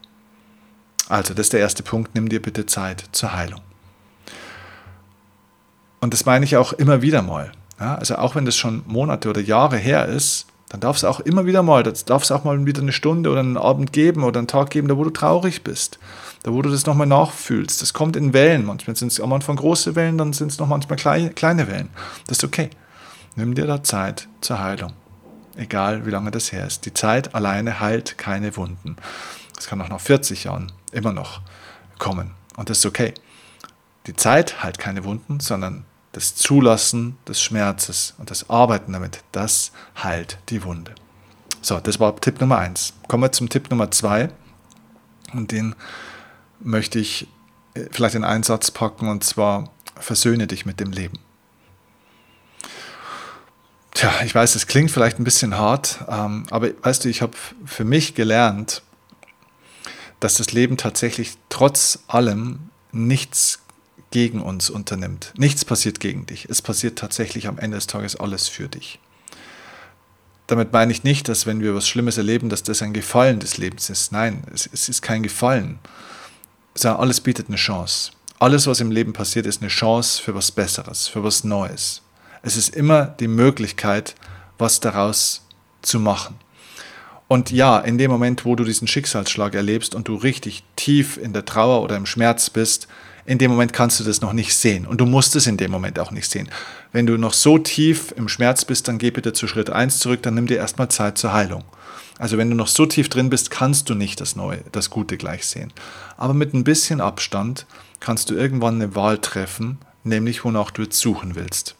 Also, 1.09 1.33
das 1.33 1.47
ist 1.47 1.53
der 1.53 1.59
erste 1.59 1.83
Punkt, 1.83 2.15
nimm 2.15 2.27
dir 2.27 2.41
bitte 2.41 2.65
Zeit 2.65 3.03
zur 3.11 3.33
Heilung. 3.33 3.61
Und 5.99 6.13
das 6.13 6.25
meine 6.25 6.45
ich 6.45 6.57
auch 6.57 6.73
immer 6.73 7.01
wieder 7.01 7.21
mal. 7.21 7.51
Ja, 7.79 7.95
also 7.95 8.15
auch 8.15 8.35
wenn 8.35 8.45
das 8.45 8.55
schon 8.55 8.83
Monate 8.87 9.29
oder 9.29 9.41
Jahre 9.41 9.77
her 9.77 10.07
ist, 10.07 10.47
dann 10.69 10.81
darf 10.81 10.97
es 10.97 11.05
auch 11.05 11.21
immer 11.21 11.45
wieder 11.45 11.63
mal, 11.63 11.83
das 11.83 12.03
darf 12.03 12.23
es 12.23 12.31
auch 12.31 12.43
mal 12.43 12.65
wieder 12.65 12.81
eine 12.81 12.91
Stunde 12.91 13.29
oder 13.29 13.39
einen 13.39 13.55
Abend 13.55 13.93
geben 13.93 14.23
oder 14.23 14.39
einen 14.39 14.47
Tag 14.47 14.69
geben, 14.69 14.89
da 14.89 14.97
wo 14.97 15.03
du 15.03 15.11
traurig 15.11 15.63
bist, 15.63 15.97
da 16.43 16.51
wo 16.51 16.61
du 16.61 16.69
das 16.69 16.85
nochmal 16.85 17.07
nachfühlst. 17.07 17.81
Das 17.81 17.93
kommt 17.93 18.15
in 18.17 18.33
Wellen. 18.33 18.65
Manchmal 18.65 18.95
sind 18.95 19.11
es 19.11 19.21
am 19.21 19.31
Anfang 19.31 19.55
große 19.55 19.95
Wellen, 19.95 20.17
dann 20.17 20.33
sind 20.33 20.51
es 20.51 20.59
noch 20.59 20.67
manchmal 20.67 20.97
kleine, 20.97 21.29
kleine 21.29 21.67
Wellen. 21.67 21.89
Das 22.27 22.39
ist 22.39 22.43
okay. 22.43 22.69
Nimm 23.35 23.55
dir 23.55 23.67
da 23.67 23.81
Zeit 23.83 24.27
zur 24.41 24.59
Heilung 24.59 24.93
egal 25.57 26.05
wie 26.05 26.11
lange 26.11 26.31
das 26.31 26.51
her 26.51 26.65
ist. 26.65 26.85
Die 26.85 26.93
Zeit 26.93 27.35
alleine 27.35 27.79
heilt 27.79 28.17
keine 28.17 28.55
Wunden. 28.55 28.95
Das 29.55 29.67
kann 29.67 29.81
auch 29.81 29.89
nach 29.89 29.99
40 29.99 30.45
Jahren 30.45 30.71
immer 30.91 31.13
noch 31.13 31.41
kommen 31.99 32.31
und 32.55 32.69
das 32.69 32.79
ist 32.79 32.85
okay. 32.85 33.13
Die 34.05 34.15
Zeit 34.15 34.63
heilt 34.63 34.79
keine 34.79 35.03
Wunden, 35.03 35.39
sondern 35.39 35.83
das 36.13 36.35
Zulassen 36.35 37.17
des 37.27 37.41
Schmerzes 37.41 38.13
und 38.17 38.31
das 38.31 38.49
Arbeiten 38.49 38.93
damit, 38.93 39.23
das 39.31 39.71
heilt 40.01 40.39
die 40.49 40.63
Wunde. 40.63 40.95
So, 41.61 41.79
das 41.79 41.99
war 41.99 42.15
Tipp 42.15 42.39
Nummer 42.39 42.59
eins. 42.59 42.93
Kommen 43.07 43.23
wir 43.23 43.31
zum 43.31 43.49
Tipp 43.49 43.69
Nummer 43.69 43.91
zwei 43.91 44.29
und 45.33 45.51
den 45.51 45.75
möchte 46.59 46.99
ich 46.99 47.27
äh, 47.73 47.85
vielleicht 47.91 48.15
in 48.15 48.23
einen 48.23 48.43
Satz 48.43 48.71
packen 48.71 49.09
und 49.09 49.23
zwar 49.23 49.69
versöhne 49.95 50.47
dich 50.47 50.65
mit 50.65 50.79
dem 50.79 50.91
Leben. 50.91 51.19
Tja, 53.97 54.13
ich 54.23 54.35
weiß, 54.35 54.53
es 54.53 54.67
klingt 54.67 54.91
vielleicht 54.91 55.17
ein 55.17 55.23
bisschen 55.23 55.57
hart, 55.57 56.05
ähm, 56.07 56.45
aber 56.51 56.69
weißt 56.83 57.03
du, 57.03 57.09
ich 57.09 57.23
habe 57.23 57.35
für 57.65 57.83
mich 57.83 58.13
gelernt, 58.13 58.83
dass 60.19 60.35
das 60.35 60.51
Leben 60.51 60.77
tatsächlich 60.77 61.33
trotz 61.49 62.03
allem 62.05 62.69
nichts 62.91 63.63
gegen 64.11 64.39
uns 64.39 64.69
unternimmt. 64.69 65.33
Nichts 65.35 65.65
passiert 65.65 65.99
gegen 65.99 66.27
dich. 66.27 66.45
Es 66.47 66.61
passiert 66.61 66.99
tatsächlich 66.99 67.47
am 67.47 67.57
Ende 67.57 67.75
des 67.75 67.87
Tages 67.87 68.15
alles 68.15 68.47
für 68.47 68.67
dich. 68.67 68.99
Damit 70.45 70.71
meine 70.71 70.91
ich 70.91 71.03
nicht, 71.03 71.27
dass 71.27 71.47
wenn 71.47 71.61
wir 71.61 71.73
was 71.73 71.87
Schlimmes 71.87 72.17
erleben, 72.17 72.49
dass 72.49 72.61
das 72.61 72.83
ein 72.83 72.93
Gefallen 72.93 73.39
des 73.39 73.57
Lebens 73.57 73.89
ist. 73.89 74.11
Nein, 74.11 74.43
es, 74.53 74.69
es 74.71 74.89
ist 74.89 75.01
kein 75.01 75.23
Gefallen, 75.23 75.79
sondern 76.75 77.01
alles 77.01 77.19
bietet 77.19 77.47
eine 77.47 77.57
Chance. 77.57 78.11
Alles, 78.37 78.67
was 78.67 78.79
im 78.79 78.91
Leben 78.91 79.13
passiert, 79.13 79.47
ist 79.47 79.63
eine 79.63 79.69
Chance 79.69 80.21
für 80.21 80.35
was 80.35 80.51
Besseres, 80.51 81.07
für 81.07 81.23
was 81.23 81.43
Neues. 81.43 82.03
Es 82.41 82.57
ist 82.57 82.75
immer 82.75 83.05
die 83.05 83.27
Möglichkeit, 83.27 84.15
was 84.57 84.79
daraus 84.79 85.45
zu 85.81 85.99
machen. 85.99 86.35
Und 87.27 87.51
ja, 87.51 87.79
in 87.79 87.97
dem 87.97 88.09
Moment, 88.09 88.45
wo 88.45 88.55
du 88.55 88.63
diesen 88.63 88.87
Schicksalsschlag 88.87 89.53
erlebst 89.53 89.95
und 89.95 90.07
du 90.07 90.15
richtig 90.15 90.63
tief 90.75 91.17
in 91.17 91.33
der 91.33 91.45
Trauer 91.45 91.81
oder 91.83 91.97
im 91.97 92.05
Schmerz 92.05 92.49
bist, 92.49 92.87
in 93.25 93.37
dem 93.37 93.51
Moment 93.51 93.73
kannst 93.73 93.99
du 93.99 94.05
das 94.05 94.21
noch 94.21 94.31
nicht 94.31 94.55
sehen. 94.55 94.87
Und 94.87 95.01
du 95.01 95.05
musst 95.05 95.35
es 95.35 95.47
in 95.47 95.57
dem 95.57 95.69
Moment 95.69 95.99
auch 95.99 96.11
nicht 96.11 96.31
sehen. 96.31 96.49
Wenn 96.93 97.05
du 97.05 97.17
noch 97.17 97.33
so 97.33 97.57
tief 97.57 98.13
im 98.15 98.29
Schmerz 98.29 98.63
bist, 98.63 98.87
dann 98.87 98.97
geh 98.97 99.11
bitte 99.11 99.33
zu 99.33 99.47
Schritt 99.47 99.69
1 99.69 99.99
zurück, 99.99 100.23
dann 100.23 100.35
nimm 100.35 100.47
dir 100.47 100.57
erstmal 100.57 100.87
Zeit 100.87 101.17
zur 101.17 101.33
Heilung. 101.33 101.65
Also 102.17 102.37
wenn 102.37 102.49
du 102.49 102.55
noch 102.55 102.67
so 102.67 102.85
tief 102.85 103.09
drin 103.09 103.29
bist, 103.29 103.51
kannst 103.51 103.89
du 103.89 103.95
nicht 103.95 104.21
das 104.21 104.37
Neue, 104.37 104.61
das 104.71 104.89
Gute 104.89 105.17
gleich 105.17 105.45
sehen. 105.45 105.73
Aber 106.15 106.33
mit 106.33 106.53
ein 106.53 106.63
bisschen 106.63 107.01
Abstand 107.01 107.65
kannst 107.99 108.29
du 108.29 108.35
irgendwann 108.35 108.75
eine 108.75 108.95
Wahl 108.95 109.17
treffen, 109.17 109.77
nämlich 110.05 110.45
wonach 110.45 110.71
du 110.71 110.83
jetzt 110.83 110.99
suchen 110.99 111.35
willst. 111.35 111.76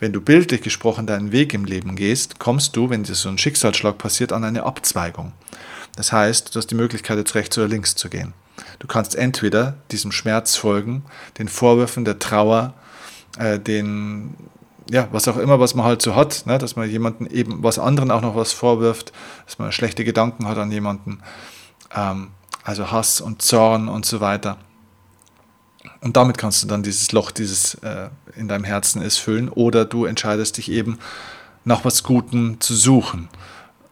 Wenn 0.00 0.14
du 0.14 0.22
bildlich 0.22 0.62
gesprochen 0.62 1.06
deinen 1.06 1.30
Weg 1.30 1.52
im 1.52 1.66
Leben 1.66 1.94
gehst, 1.94 2.38
kommst 2.38 2.74
du, 2.74 2.88
wenn 2.88 3.02
dir 3.02 3.14
so 3.14 3.28
ein 3.28 3.36
Schicksalsschlag 3.36 3.98
passiert, 3.98 4.32
an 4.32 4.44
eine 4.44 4.62
Abzweigung. 4.62 5.32
Das 5.94 6.10
heißt, 6.10 6.54
du 6.54 6.58
hast 6.58 6.68
die 6.68 6.74
Möglichkeit, 6.74 7.18
jetzt 7.18 7.34
rechts 7.34 7.58
oder 7.58 7.68
links 7.68 7.94
zu 7.94 8.08
gehen. 8.08 8.32
Du 8.78 8.86
kannst 8.86 9.14
entweder 9.14 9.76
diesem 9.90 10.10
Schmerz 10.10 10.56
folgen, 10.56 11.04
den 11.38 11.48
Vorwürfen 11.48 12.06
der 12.06 12.18
Trauer, 12.18 12.72
äh, 13.38 13.58
den, 13.58 14.36
ja, 14.90 15.06
was 15.12 15.28
auch 15.28 15.36
immer, 15.36 15.60
was 15.60 15.74
man 15.74 15.84
halt 15.84 16.00
so 16.00 16.16
hat, 16.16 16.46
ne? 16.46 16.56
dass 16.56 16.76
man 16.76 16.88
jemanden 16.88 17.26
eben, 17.26 17.62
was 17.62 17.78
anderen 17.78 18.10
auch 18.10 18.22
noch 18.22 18.34
was 18.34 18.52
vorwirft, 18.52 19.12
dass 19.44 19.58
man 19.58 19.70
schlechte 19.70 20.04
Gedanken 20.04 20.48
hat 20.48 20.56
an 20.56 20.72
jemanden, 20.72 21.20
ähm, 21.94 22.28
also 22.64 22.90
Hass 22.90 23.20
und 23.20 23.42
Zorn 23.42 23.88
und 23.88 24.06
so 24.06 24.20
weiter. 24.20 24.56
Und 26.00 26.16
damit 26.16 26.38
kannst 26.38 26.62
du 26.62 26.66
dann 26.66 26.82
dieses 26.82 27.12
Loch, 27.12 27.30
dieses 27.30 27.74
äh, 27.74 28.08
in 28.36 28.48
deinem 28.48 28.64
Herzen 28.64 29.02
ist, 29.02 29.18
füllen. 29.18 29.48
Oder 29.48 29.84
du 29.84 30.06
entscheidest 30.06 30.56
dich 30.56 30.70
eben 30.70 30.98
nach 31.64 31.84
was 31.84 32.02
Gutem 32.02 32.58
zu 32.60 32.74
suchen, 32.74 33.28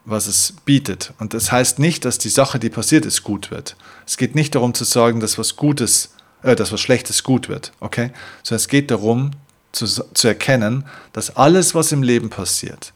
was 0.04 0.26
es 0.26 0.54
bietet. 0.64 1.12
Und 1.18 1.34
das 1.34 1.52
heißt 1.52 1.78
nicht, 1.78 2.04
dass 2.04 2.18
die 2.18 2.30
Sache, 2.30 2.58
die 2.58 2.70
passiert 2.70 3.04
ist, 3.04 3.22
gut 3.24 3.50
wird. 3.50 3.76
Es 4.06 4.16
geht 4.16 4.34
nicht 4.34 4.54
darum 4.54 4.72
zu 4.72 4.84
sagen, 4.84 5.20
dass 5.20 5.38
was 5.38 5.56
Gutes, 5.56 6.14
äh, 6.42 6.56
dass 6.56 6.72
was 6.72 6.80
Schlechtes 6.80 7.22
gut 7.24 7.48
wird, 7.48 7.72
okay? 7.80 8.10
Sondern 8.42 8.60
es 8.62 8.68
geht 8.68 8.90
darum 8.90 9.32
zu, 9.72 9.86
zu 9.86 10.28
erkennen, 10.28 10.84
dass 11.12 11.36
alles, 11.36 11.74
was 11.74 11.92
im 11.92 12.02
Leben 12.02 12.30
passiert, 12.30 12.94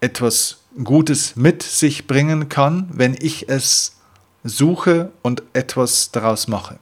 etwas 0.00 0.58
Gutes 0.82 1.36
mit 1.36 1.62
sich 1.62 2.06
bringen 2.06 2.48
kann, 2.48 2.88
wenn 2.92 3.14
ich 3.20 3.48
es 3.48 3.96
suche 4.44 5.10
und 5.22 5.42
etwas 5.52 6.12
daraus 6.12 6.48
mache. 6.48 6.78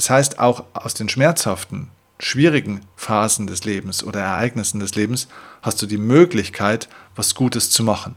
Das 0.00 0.08
heißt, 0.08 0.38
auch 0.38 0.64
aus 0.72 0.94
den 0.94 1.10
schmerzhaften, 1.10 1.88
schwierigen 2.18 2.80
Phasen 2.96 3.46
des 3.46 3.64
Lebens 3.64 4.02
oder 4.02 4.20
Ereignissen 4.20 4.80
des 4.80 4.94
Lebens 4.94 5.28
hast 5.60 5.82
du 5.82 5.86
die 5.86 5.98
Möglichkeit, 5.98 6.88
was 7.16 7.34
Gutes 7.34 7.68
zu 7.68 7.84
machen. 7.84 8.16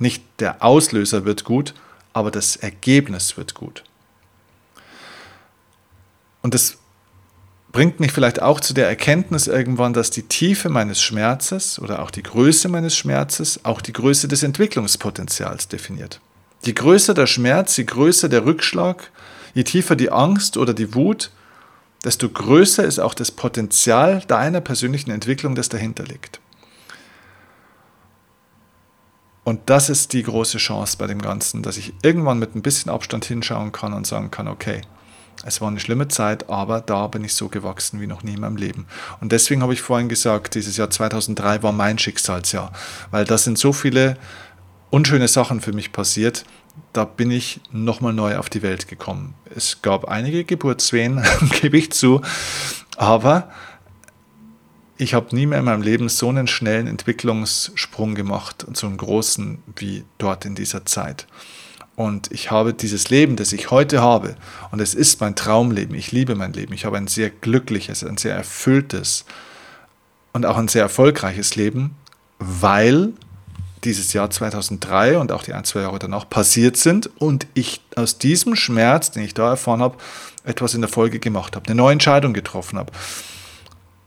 Nicht 0.00 0.24
der 0.40 0.64
Auslöser 0.64 1.24
wird 1.24 1.44
gut, 1.44 1.74
aber 2.12 2.32
das 2.32 2.56
Ergebnis 2.56 3.36
wird 3.36 3.54
gut. 3.54 3.84
Und 6.42 6.54
das 6.54 6.78
bringt 7.70 8.00
mich 8.00 8.10
vielleicht 8.10 8.42
auch 8.42 8.58
zu 8.58 8.74
der 8.74 8.88
Erkenntnis 8.88 9.46
irgendwann, 9.46 9.92
dass 9.92 10.10
die 10.10 10.24
Tiefe 10.24 10.70
meines 10.70 11.00
Schmerzes 11.00 11.78
oder 11.78 12.02
auch 12.02 12.10
die 12.10 12.24
Größe 12.24 12.68
meines 12.68 12.96
Schmerzes 12.96 13.64
auch 13.64 13.80
die 13.80 13.92
Größe 13.92 14.26
des 14.26 14.42
Entwicklungspotenzials 14.42 15.68
definiert. 15.68 16.20
Je 16.64 16.72
größer 16.72 17.14
der 17.14 17.28
Schmerz, 17.28 17.76
je 17.76 17.84
größer 17.84 18.28
der 18.28 18.44
Rückschlag, 18.44 19.12
je 19.54 19.64
tiefer 19.64 19.96
die 19.96 20.10
Angst 20.10 20.56
oder 20.56 20.74
die 20.74 20.94
Wut, 20.94 21.30
desto 22.04 22.28
größer 22.28 22.84
ist 22.84 22.98
auch 22.98 23.14
das 23.14 23.30
Potenzial 23.30 24.22
deiner 24.26 24.60
persönlichen 24.60 25.10
Entwicklung, 25.10 25.54
das 25.54 25.68
dahinter 25.68 26.04
liegt. 26.04 26.40
Und 29.44 29.60
das 29.66 29.88
ist 29.88 30.12
die 30.12 30.22
große 30.22 30.58
Chance 30.58 30.96
bei 30.98 31.06
dem 31.06 31.20
Ganzen, 31.20 31.62
dass 31.62 31.76
ich 31.76 31.92
irgendwann 32.02 32.38
mit 32.38 32.54
ein 32.54 32.62
bisschen 32.62 32.92
Abstand 32.92 33.24
hinschauen 33.24 33.72
kann 33.72 33.92
und 33.92 34.06
sagen 34.06 34.30
kann, 34.30 34.46
okay, 34.46 34.82
es 35.44 35.60
war 35.60 35.68
eine 35.68 35.80
schlimme 35.80 36.06
Zeit, 36.08 36.48
aber 36.48 36.80
da 36.80 37.08
bin 37.08 37.24
ich 37.24 37.34
so 37.34 37.48
gewachsen 37.48 38.00
wie 38.00 38.06
noch 38.06 38.22
nie 38.22 38.34
in 38.34 38.40
meinem 38.40 38.56
Leben. 38.56 38.86
Und 39.20 39.32
deswegen 39.32 39.62
habe 39.62 39.72
ich 39.72 39.82
vorhin 39.82 40.08
gesagt, 40.08 40.54
dieses 40.54 40.76
Jahr 40.76 40.90
2003 40.90 41.62
war 41.64 41.72
mein 41.72 41.98
Schicksalsjahr, 41.98 42.72
weil 43.10 43.24
da 43.24 43.36
sind 43.38 43.58
so 43.58 43.72
viele 43.72 44.16
unschöne 44.90 45.26
Sachen 45.26 45.60
für 45.60 45.72
mich 45.72 45.90
passiert. 45.90 46.44
Da 46.92 47.04
bin 47.04 47.30
ich 47.30 47.60
nochmal 47.70 48.12
neu 48.12 48.36
auf 48.36 48.50
die 48.50 48.62
Welt 48.62 48.88
gekommen. 48.88 49.34
Es 49.54 49.82
gab 49.82 50.06
einige 50.06 50.44
Geburtswehen, 50.44 51.22
gebe 51.60 51.78
ich 51.78 51.92
zu, 51.92 52.20
aber 52.96 53.50
ich 54.96 55.14
habe 55.14 55.34
nie 55.34 55.46
mehr 55.46 55.58
in 55.58 55.64
meinem 55.64 55.82
Leben 55.82 56.08
so 56.08 56.28
einen 56.28 56.46
schnellen 56.46 56.86
Entwicklungssprung 56.86 58.14
gemacht 58.14 58.64
und 58.64 58.76
so 58.76 58.86
einen 58.86 58.96
großen 58.96 59.62
wie 59.76 60.04
dort 60.18 60.44
in 60.44 60.54
dieser 60.54 60.86
Zeit. 60.86 61.26
Und 61.94 62.32
ich 62.32 62.50
habe 62.50 62.72
dieses 62.72 63.10
Leben, 63.10 63.36
das 63.36 63.52
ich 63.52 63.70
heute 63.70 64.00
habe, 64.00 64.36
und 64.70 64.80
es 64.80 64.94
ist 64.94 65.20
mein 65.20 65.36
Traumleben, 65.36 65.94
ich 65.94 66.12
liebe 66.12 66.34
mein 66.34 66.52
Leben, 66.52 66.72
ich 66.72 66.84
habe 66.84 66.96
ein 66.96 67.06
sehr 67.06 67.30
glückliches, 67.30 68.02
ein 68.02 68.16
sehr 68.16 68.34
erfülltes 68.34 69.24
und 70.32 70.46
auch 70.46 70.56
ein 70.56 70.68
sehr 70.68 70.82
erfolgreiches 70.82 71.54
Leben, 71.56 71.96
weil 72.38 73.12
dieses 73.84 74.12
Jahr 74.12 74.30
2003 74.30 75.18
und 75.18 75.32
auch 75.32 75.42
die 75.42 75.52
ein, 75.52 75.64
zwei 75.64 75.80
Jahre 75.80 75.98
danach 75.98 76.28
passiert 76.28 76.76
sind 76.76 77.10
und 77.20 77.46
ich 77.54 77.80
aus 77.96 78.18
diesem 78.18 78.56
Schmerz, 78.56 79.10
den 79.10 79.24
ich 79.24 79.34
da 79.34 79.50
erfahren 79.50 79.82
habe, 79.82 79.96
etwas 80.44 80.74
in 80.74 80.80
der 80.80 80.90
Folge 80.90 81.18
gemacht 81.18 81.56
habe, 81.56 81.66
eine 81.66 81.74
neue 81.74 81.92
Entscheidung 81.92 82.32
getroffen 82.32 82.78
habe 82.78 82.92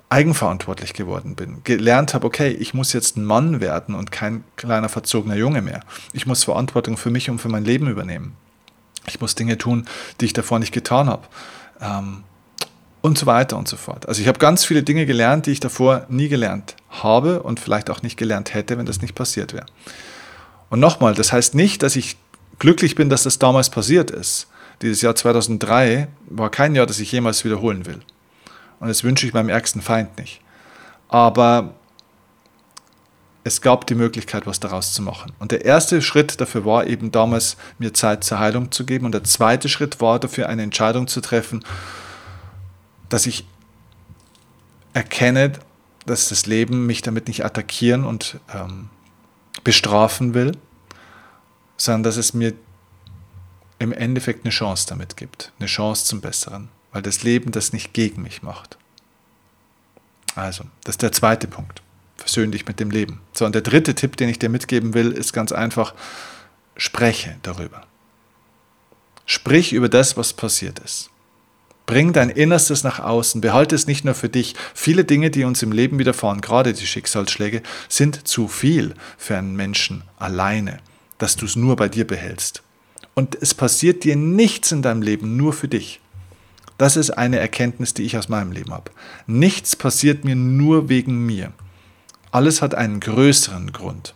eigenverantwortlich 0.10 0.94
geworden 0.94 1.36
bin, 1.36 1.62
gelernt 1.64 2.14
habe, 2.14 2.28
okay, 2.28 2.50
ich 2.50 2.74
muss 2.74 2.94
jetzt 2.94 3.18
ein 3.18 3.26
Mann 3.26 3.60
werden 3.60 3.96
und 3.96 4.12
kein 4.12 4.44
kleiner 4.56 4.88
verzogener 4.88 5.36
Junge 5.36 5.62
mehr. 5.62 5.82
Ich 6.14 6.26
muss 6.26 6.44
Verantwortung 6.44 6.96
für 6.96 7.10
mich 7.10 7.30
und 7.30 7.40
für 7.40 7.50
mein 7.50 7.66
Leben 7.66 7.88
übernehmen. 7.90 8.36
Ich 9.08 9.20
muss 9.20 9.36
Dinge 9.36 9.58
tun, 9.58 9.86
die 10.22 10.26
ich 10.26 10.34
davor 10.34 10.60
nicht 10.60 10.72
getan 10.72 11.10
habe. 11.10 11.24
Ähm, 11.82 12.24
und 13.02 13.18
so 13.18 13.26
weiter 13.26 13.58
und 13.58 13.68
so 13.68 13.78
fort. 13.78 14.08
Also 14.08 14.22
ich 14.22 14.28
habe 14.28 14.40
ganz 14.40 14.66
viele 14.66 14.82
Dinge 14.82 15.06
gelernt, 15.06 15.46
die 15.46 15.52
ich 15.52 15.60
davor 15.60 16.06
nie 16.10 16.28
gelernt 16.28 16.76
habe 17.04 17.44
und 17.44 17.60
vielleicht 17.60 17.90
auch 17.90 18.02
nicht 18.02 18.18
gelernt 18.18 18.54
hätte, 18.54 18.78
wenn 18.78 18.86
das 18.86 19.02
nicht 19.02 19.16
passiert 19.16 19.54
wäre. 19.54 19.66
Und 20.70 20.80
nochmal, 20.80 21.14
das 21.14 21.32
heißt 21.32 21.56
nicht, 21.56 21.84
dass 21.84 21.96
ich 21.96 22.18
glücklich 22.60 22.96
bin, 22.96 23.10
dass 23.10 23.24
das 23.24 23.40
damals 23.40 23.70
passiert 23.70 24.12
ist. 24.12 24.48
Dieses 24.82 25.02
Jahr 25.02 25.16
2003 25.16 26.08
war 26.28 26.50
kein 26.50 26.76
Jahr, 26.76 26.86
das 26.86 27.00
ich 27.00 27.12
jemals 27.12 27.46
wiederholen 27.46 27.86
will. 27.86 28.00
Und 28.80 28.88
das 28.88 29.04
wünsche 29.04 29.26
ich 29.26 29.34
meinem 29.34 29.50
ärgsten 29.50 29.82
Feind 29.82 30.18
nicht. 30.18 30.42
Aber 31.08 31.76
es 33.44 33.62
gab 33.62 33.86
die 33.88 33.96
Möglichkeit, 33.96 34.48
was 34.48 34.60
daraus 34.60 34.94
zu 34.94 35.02
machen. 35.02 35.32
Und 35.40 35.52
der 35.52 35.64
erste 35.64 36.02
Schritt 36.02 36.42
dafür 36.42 36.66
war 36.66 36.88
eben 36.88 37.12
damals, 37.12 37.58
mir 37.78 37.94
Zeit 37.94 38.24
zur 38.24 38.40
Heilung 38.40 38.72
zu 38.72 38.86
geben. 38.86 39.06
Und 39.06 39.14
der 39.14 39.24
zweite 39.24 39.70
Schritt 39.70 40.02
war 40.02 40.20
dafür, 40.20 40.50
eine 40.50 40.64
Entscheidung 40.64 41.08
zu 41.08 41.22
treffen, 41.22 41.64
dass 43.08 43.28
ich 43.28 43.46
erkenne, 44.94 45.54
dass 46.06 46.30
das 46.30 46.46
Leben 46.46 46.86
mich 46.86 47.02
damit 47.02 47.28
nicht 47.28 47.44
attackieren 47.46 48.04
und 48.06 48.40
ähm, 48.54 48.90
bestrafen 49.64 50.34
will, 50.34 50.52
sondern 51.78 52.04
dass 52.04 52.18
es 52.18 52.34
mir 52.34 52.54
im 53.80 53.92
Endeffekt 53.92 54.46
eine 54.46 54.52
Chance 54.52 54.86
damit 54.88 55.18
gibt, 55.18 55.52
eine 55.60 55.68
Chance 55.68 56.06
zum 56.06 56.22
Besseren 56.22 56.70
weil 56.96 57.02
das 57.02 57.24
Leben 57.24 57.52
das 57.52 57.74
nicht 57.74 57.92
gegen 57.92 58.22
mich 58.22 58.42
macht. 58.42 58.78
Also, 60.34 60.64
das 60.86 60.94
ist 60.94 61.02
der 61.02 61.12
zweite 61.12 61.46
Punkt. 61.46 61.82
Versöhn 62.16 62.54
dich 62.54 62.66
mit 62.68 62.80
dem 62.80 62.90
Leben. 62.90 63.20
So, 63.34 63.46
und 63.46 63.54
der 63.54 63.64
dritte 63.64 63.96
Tipp, 63.96 64.16
den 64.16 64.30
ich 64.30 64.40
dir 64.40 64.48
mitgeben 64.48 64.94
will, 64.94 65.12
ist 65.12 65.34
ganz 65.34 65.52
einfach, 65.52 65.94
spreche 66.78 67.36
darüber. 67.42 67.86
Sprich 69.26 69.74
über 69.74 69.90
das, 69.90 70.16
was 70.16 70.32
passiert 70.32 70.80
ist. 70.80 71.10
Bring 71.86 72.14
dein 72.14 72.30
Innerstes 72.30 72.84
nach 72.84 73.00
außen, 73.00 73.42
behalte 73.42 73.76
es 73.76 73.86
nicht 73.86 74.06
nur 74.06 74.16
für 74.16 74.30
dich. 74.30 74.56
Viele 74.74 75.06
Dinge, 75.06 75.30
die 75.30 75.44
uns 75.44 75.62
im 75.62 75.72
Leben 75.72 76.00
widerfahren, 76.00 76.42
gerade 76.42 76.74
die 76.74 76.88
Schicksalsschläge, 76.88 77.62
sind 77.90 78.28
zu 78.28 78.48
viel 78.48 78.96
für 79.18 79.38
einen 79.38 79.56
Menschen 79.56 80.04
alleine, 80.18 80.80
dass 81.20 81.36
du 81.36 81.46
es 81.46 81.56
nur 81.56 81.76
bei 81.76 81.88
dir 81.88 82.08
behältst. 82.08 82.64
Und 83.14 83.38
es 83.40 83.54
passiert 83.54 84.04
dir 84.04 84.16
nichts 84.16 84.72
in 84.72 84.82
deinem 84.82 85.02
Leben 85.02 85.38
nur 85.38 85.54
für 85.54 85.68
dich. 85.68 86.02
Das 86.78 86.98
ist 86.98 87.12
eine 87.12 87.40
Erkenntnis, 87.40 87.94
die 87.94 88.04
ich 88.04 88.18
aus 88.18 88.30
meinem 88.30 88.52
Leben 88.52 88.74
habe. 88.74 88.92
Nichts 89.28 89.76
passiert 89.76 90.26
mir 90.26 90.36
nur 90.36 90.90
wegen 90.90 91.26
mir. 91.26 91.54
Alles 92.32 92.62
hat 92.62 92.76
einen 92.76 93.00
größeren 93.00 93.72
Grund. 93.72 94.14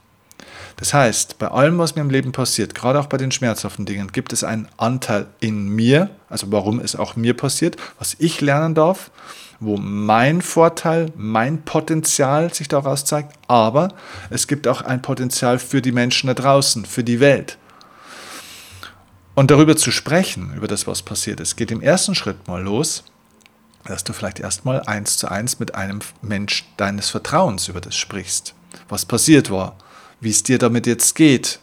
Das 0.79 0.93
heißt, 0.93 1.39
bei 1.39 1.49
allem, 1.49 1.77
was 1.77 1.95
mir 1.95 2.01
im 2.01 2.09
Leben 2.09 2.31
passiert, 2.31 2.73
gerade 2.73 3.01
auch 3.01 3.07
bei 3.07 3.17
den 3.17 3.31
schmerzhaften 3.31 3.85
Dingen, 3.85 4.13
gibt 4.13 4.31
es 4.31 4.45
einen 4.45 4.69
Anteil 4.77 5.27
in 5.41 5.67
mir, 5.67 6.09
also 6.29 6.53
warum 6.53 6.79
es 6.79 6.95
auch 6.95 7.17
mir 7.17 7.35
passiert, 7.35 7.75
was 7.97 8.15
ich 8.17 8.39
lernen 8.39 8.75
darf, 8.75 9.11
wo 9.59 9.75
mein 9.75 10.41
Vorteil, 10.41 11.11
mein 11.17 11.63
Potenzial 11.63 12.53
sich 12.53 12.69
daraus 12.69 13.03
zeigt, 13.03 13.37
aber 13.49 13.89
es 14.29 14.47
gibt 14.47 14.69
auch 14.69 14.81
ein 14.81 15.01
Potenzial 15.01 15.59
für 15.59 15.81
die 15.81 15.91
Menschen 15.91 16.27
da 16.27 16.33
draußen, 16.33 16.85
für 16.85 17.03
die 17.03 17.19
Welt. 17.19 17.57
Und 19.35 19.51
darüber 19.51 19.75
zu 19.75 19.91
sprechen, 19.91 20.53
über 20.55 20.69
das, 20.69 20.87
was 20.87 21.01
passiert 21.01 21.41
ist, 21.41 21.57
geht 21.57 21.71
im 21.71 21.81
ersten 21.81 22.15
Schritt 22.15 22.47
mal 22.47 22.63
los, 22.63 23.03
dass 23.83 24.05
du 24.05 24.13
vielleicht 24.13 24.39
erstmal 24.39 24.81
eins 24.83 25.17
zu 25.17 25.29
eins 25.29 25.59
mit 25.59 25.75
einem 25.75 25.99
Mensch 26.21 26.69
deines 26.77 27.09
Vertrauens 27.09 27.67
über 27.67 27.81
das 27.81 27.97
sprichst. 27.97 28.53
Was 28.87 29.03
passiert 29.03 29.51
war, 29.51 29.75
wie 30.21 30.29
es 30.29 30.43
dir 30.43 30.57
damit 30.57 30.87
jetzt 30.87 31.15
geht, 31.15 31.59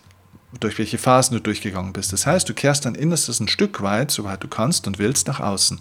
durch 0.60 0.78
welche 0.78 0.98
Phasen 0.98 1.36
du 1.36 1.42
durchgegangen 1.42 1.92
bist. 1.92 2.12
Das 2.12 2.26
heißt, 2.26 2.48
du 2.48 2.54
kehrst 2.54 2.84
dein 2.84 2.94
Innerstes 2.94 3.40
ein 3.40 3.48
Stück 3.48 3.82
weit, 3.82 4.10
soweit 4.10 4.42
du 4.42 4.48
kannst 4.48 4.86
und 4.86 4.98
willst, 4.98 5.26
nach 5.28 5.40
außen. 5.40 5.80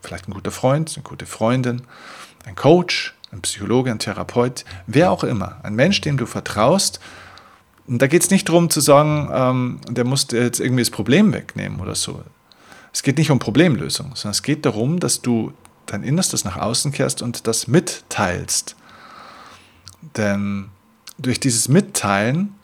Vielleicht 0.00 0.28
ein 0.28 0.34
guter 0.34 0.50
Freund, 0.50 0.92
eine 0.94 1.02
gute 1.02 1.26
Freundin, 1.26 1.82
ein 2.44 2.54
Coach, 2.54 3.14
ein 3.32 3.42
Psychologe, 3.42 3.90
ein 3.90 3.98
Therapeut, 3.98 4.64
wer 4.86 5.10
auch 5.10 5.24
immer. 5.24 5.58
Ein 5.62 5.74
Mensch, 5.74 6.00
dem 6.00 6.16
du 6.16 6.26
vertraust, 6.26 7.00
und 7.86 8.00
da 8.00 8.06
geht 8.06 8.22
es 8.22 8.30
nicht 8.30 8.48
darum 8.48 8.70
zu 8.70 8.80
sagen, 8.80 9.28
ähm, 9.32 9.80
der 9.88 10.04
muss 10.04 10.28
jetzt 10.30 10.60
irgendwie 10.60 10.82
das 10.82 10.90
Problem 10.90 11.32
wegnehmen 11.32 11.80
oder 11.80 11.94
so. 11.94 12.22
Es 12.92 13.02
geht 13.02 13.18
nicht 13.18 13.30
um 13.30 13.38
Problemlösung, 13.38 14.12
sondern 14.14 14.30
es 14.30 14.42
geht 14.42 14.64
darum, 14.64 15.00
dass 15.00 15.20
du 15.20 15.52
dein 15.86 16.02
Innerstes 16.02 16.44
nach 16.44 16.56
außen 16.56 16.92
kehrst 16.92 17.20
und 17.20 17.46
das 17.46 17.66
mitteilst. 17.66 18.76
Denn 20.16 20.70
durch 21.18 21.40
dieses 21.40 21.68
Mitteilen 21.68 22.54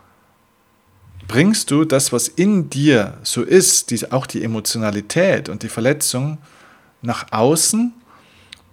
bringst 1.29 1.71
du 1.71 1.85
das, 1.85 2.13
was 2.13 2.29
in 2.29 2.71
dir 2.71 3.19
so 3.23 3.43
ist, 3.43 3.91
die, 3.91 4.11
auch 4.11 4.27
die 4.27 4.43
Emotionalität 4.43 5.49
und 5.49 5.63
die 5.63 5.69
Verletzung, 5.69 6.39
nach 7.03 7.33
außen 7.33 7.95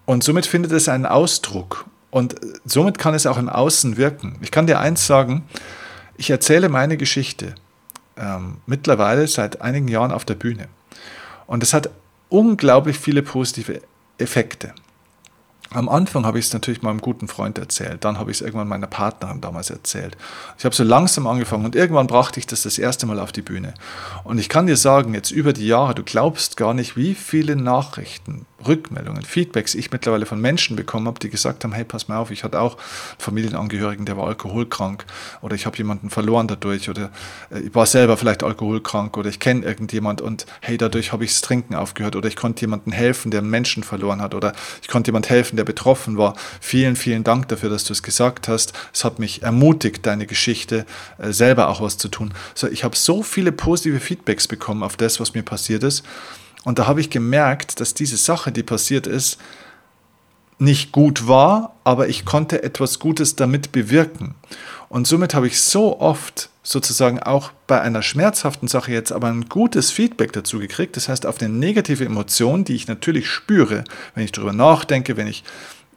und 0.06 0.24
somit 0.24 0.46
findet 0.46 0.72
es 0.72 0.90
einen 0.90 1.06
Ausdruck 1.06 1.86
und 2.10 2.36
somit 2.66 2.98
kann 2.98 3.14
es 3.14 3.26
auch 3.26 3.38
im 3.38 3.48
Außen 3.48 3.96
wirken. 3.96 4.38
Ich 4.42 4.52
kann 4.52 4.68
dir 4.68 4.80
eins 4.80 5.08
sagen, 5.08 5.44
ich 6.18 6.30
erzähle 6.30 6.68
meine 6.68 6.98
Geschichte 6.98 7.56
ähm, 8.18 8.58
mittlerweile 8.66 9.28
seit 9.28 9.62
einigen 9.62 9.88
Jahren 9.88 10.12
auf 10.12 10.26
der 10.26 10.36
Bühne 10.36 10.68
und 11.46 11.64
es 11.64 11.74
hat 11.74 11.90
unglaublich 12.30 12.98
viele 12.98 13.22
positive 13.22 13.82
Effekte. 14.18 14.74
Am 15.72 15.90
Anfang 15.90 16.26
habe 16.26 16.40
ich 16.40 16.46
es 16.46 16.54
natürlich 16.54 16.82
meinem 16.82 17.02
guten 17.02 17.28
Freund 17.28 17.58
erzählt, 17.58 18.06
dann 18.06 18.20
habe 18.20 18.32
ich 18.32 18.38
es 18.38 18.42
irgendwann 18.42 18.68
meiner 18.68 18.88
Partnerin 18.88 19.42
damals 19.42 19.70
erzählt. 19.70 20.16
Ich 20.58 20.66
habe 20.66 20.74
so 20.74 20.84
langsam 20.84 21.28
angefangen 21.28 21.66
und 21.66 21.76
irgendwann 21.76 22.08
brachte 22.08 22.40
ich 22.40 22.48
das 22.48 22.64
das 22.64 22.78
erste 22.78 23.06
Mal 23.06 23.20
auf 23.20 23.32
die 23.32 23.42
Bühne. 23.42 23.74
Und 24.24 24.38
ich 24.38 24.48
kann 24.50 24.68
dir 24.68 24.78
sagen, 24.78 25.14
jetzt 25.14 25.32
über 25.32 25.52
die 25.52 25.68
Jahre, 25.68 25.94
du 25.94 26.04
glaubst 26.04 26.56
gar 26.56 26.74
nicht, 26.74 26.96
wie 26.96 27.16
viele 27.16 27.56
Nachrichten, 27.56 28.46
Rückmeldungen, 28.66 29.24
Feedbacks 29.24 29.76
ich 29.76 29.92
mittlerweile 29.92 30.26
von 30.26 30.42
Menschen 30.42 30.76
bekommen 30.76 31.08
habe, 31.08 31.20
die 31.20 31.30
gesagt 31.30 31.64
haben, 31.64 31.74
hey, 31.74 31.84
pass 31.84 32.08
mal 32.08 32.18
auf, 32.18 32.32
ich 32.32 32.44
hatte 32.44 32.60
auch 32.60 32.78
Familienangehörigen, 33.20 34.06
der 34.06 34.18
war 34.18 34.28
alkoholkrank 34.28 35.06
oder 35.42 35.56
ich 35.56 35.66
habe 35.66 35.78
jemanden 35.78 36.10
verloren 36.10 36.48
dadurch 36.48 36.90
oder 36.90 37.12
äh, 37.52 37.60
ich 37.60 37.76
war 37.76 37.86
selber 37.86 38.18
vielleicht 38.18 38.44
alkoholkrank 38.44 39.16
oder 39.18 39.30
ich 39.30 39.40
kenne 39.40 39.66
irgendjemand 39.66 40.22
und 40.22 40.46
hey, 40.62 40.78
dadurch 40.78 41.12
habe 41.12 41.24
ich 41.24 41.32
das 41.32 41.42
Trinken 41.42 41.76
aufgehört 41.76 42.16
oder 42.16 42.28
ich 42.28 42.36
konnte 42.36 42.62
jemandem 42.62 42.94
helfen, 42.94 43.30
der 43.32 43.42
einen 43.42 43.50
Menschen 43.50 43.84
verloren 43.84 44.22
hat 44.22 44.34
oder 44.34 44.54
ich 44.82 44.88
konnte 44.88 45.10
jemand 45.10 45.30
helfen, 45.30 45.56
der 45.56 45.64
betroffen 45.64 46.18
war. 46.18 46.36
Vielen, 46.60 46.96
vielen 46.96 47.24
Dank 47.24 47.48
dafür, 47.50 47.70
dass 47.70 47.84
du 47.84 47.94
es 47.94 48.02
gesagt 48.02 48.48
hast. 48.48 48.74
Es 48.94 49.06
hat 49.06 49.20
mich 49.20 49.44
ermutigt, 49.44 50.06
deine 50.06 50.26
Geschichte 50.26 50.86
äh, 51.20 51.32
selber 51.32 51.70
auch 51.70 51.82
was 51.82 51.98
zu 51.98 52.08
tun. 52.08 52.34
So, 52.56 52.68
ich 52.68 52.84
habe 52.84 52.96
so 52.96 53.22
viele 53.22 53.52
positive 53.52 54.00
Feedbacks 54.00 54.48
bekommen 54.48 54.82
auf 54.82 54.98
das, 54.98 55.20
was 55.20 55.34
mir 55.34 55.44
passiert 55.44 55.84
ist. 55.84 56.04
Und 56.68 56.80
da 56.80 56.86
habe 56.86 57.00
ich 57.00 57.10
gemerkt, 57.10 57.80
dass 57.80 57.94
diese 57.94 58.18
Sache, 58.18 58.52
die 58.52 58.62
passiert 58.62 59.08
ist, 59.08 59.38
nicht 60.60 60.92
gut 60.92 61.26
war, 61.26 61.78
aber 61.86 62.10
ich 62.10 62.26
konnte 62.26 62.62
etwas 62.62 63.00
Gutes 63.00 63.38
damit 63.38 63.72
bewirken. 63.72 64.36
Und 64.90 65.08
somit 65.08 65.34
habe 65.34 65.48
ich 65.48 65.62
so 65.62 66.02
oft 66.02 66.50
sozusagen 66.64 67.24
auch 67.24 67.54
bei 67.68 67.80
einer 67.80 68.02
schmerzhaften 68.02 68.68
Sache 68.68 68.92
jetzt 68.92 69.14
aber 69.14 69.30
ein 69.30 69.48
gutes 69.48 69.92
Feedback 69.92 70.34
dazu 70.34 70.60
gekriegt. 70.60 70.98
Das 70.98 71.08
heißt, 71.08 71.26
auf 71.26 71.40
eine 71.40 71.48
negative 71.48 72.04
Emotion, 72.04 72.66
die 72.66 72.76
ich 72.76 72.90
natürlich 72.90 73.30
spüre, 73.30 73.86
wenn 74.14 74.26
ich 74.26 74.34
darüber 74.34 74.52
nachdenke, 74.52 75.16
wenn 75.16 75.28
ich 75.28 75.46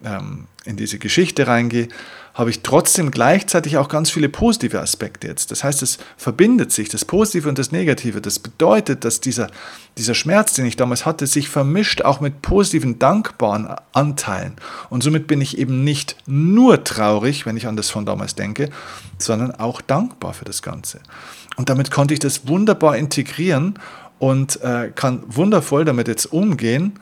ähm, 0.03 0.47
in 0.65 0.77
diese 0.77 0.99
Geschichte 0.99 1.47
reingehe, 1.47 1.87
habe 2.33 2.49
ich 2.49 2.61
trotzdem 2.61 3.11
gleichzeitig 3.11 3.77
auch 3.77 3.89
ganz 3.89 4.09
viele 4.09 4.29
positive 4.29 4.79
Aspekte 4.79 5.27
jetzt. 5.27 5.51
Das 5.51 5.63
heißt, 5.63 5.81
es 5.81 5.97
verbindet 6.15 6.71
sich, 6.71 6.87
das 6.87 7.03
Positive 7.03 7.49
und 7.49 7.57
das 7.57 7.71
Negative. 7.71 8.21
Das 8.21 8.39
bedeutet, 8.39 9.03
dass 9.03 9.19
dieser, 9.19 9.49
dieser 9.97 10.13
Schmerz, 10.13 10.53
den 10.53 10.65
ich 10.65 10.77
damals 10.77 11.05
hatte, 11.05 11.27
sich 11.27 11.49
vermischt 11.49 12.03
auch 12.03 12.21
mit 12.21 12.41
positiven, 12.41 12.99
dankbaren 12.99 13.75
Anteilen. 13.91 14.53
Und 14.89 15.03
somit 15.03 15.27
bin 15.27 15.41
ich 15.41 15.57
eben 15.57 15.83
nicht 15.83 16.15
nur 16.25 16.83
traurig, 16.83 17.45
wenn 17.45 17.57
ich 17.57 17.67
an 17.67 17.75
das 17.75 17.89
von 17.89 18.05
damals 18.05 18.35
denke, 18.35 18.69
sondern 19.17 19.51
auch 19.51 19.81
dankbar 19.81 20.33
für 20.33 20.45
das 20.45 20.61
Ganze. 20.61 21.01
Und 21.57 21.69
damit 21.69 21.91
konnte 21.91 22.13
ich 22.13 22.19
das 22.19 22.47
wunderbar 22.47 22.95
integrieren 22.95 23.77
und 24.19 24.61
äh, 24.61 24.91
kann 24.95 25.23
wundervoll 25.27 25.83
damit 25.83 26.07
jetzt 26.07 26.27
umgehen 26.27 26.93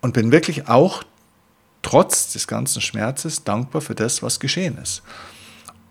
und 0.00 0.14
bin 0.14 0.32
wirklich 0.32 0.68
auch 0.68 1.02
trotz 1.84 2.32
des 2.32 2.48
ganzen 2.48 2.80
Schmerzes 2.80 3.44
dankbar 3.44 3.80
für 3.80 3.94
das, 3.94 4.22
was 4.22 4.40
geschehen 4.40 4.78
ist. 4.78 5.02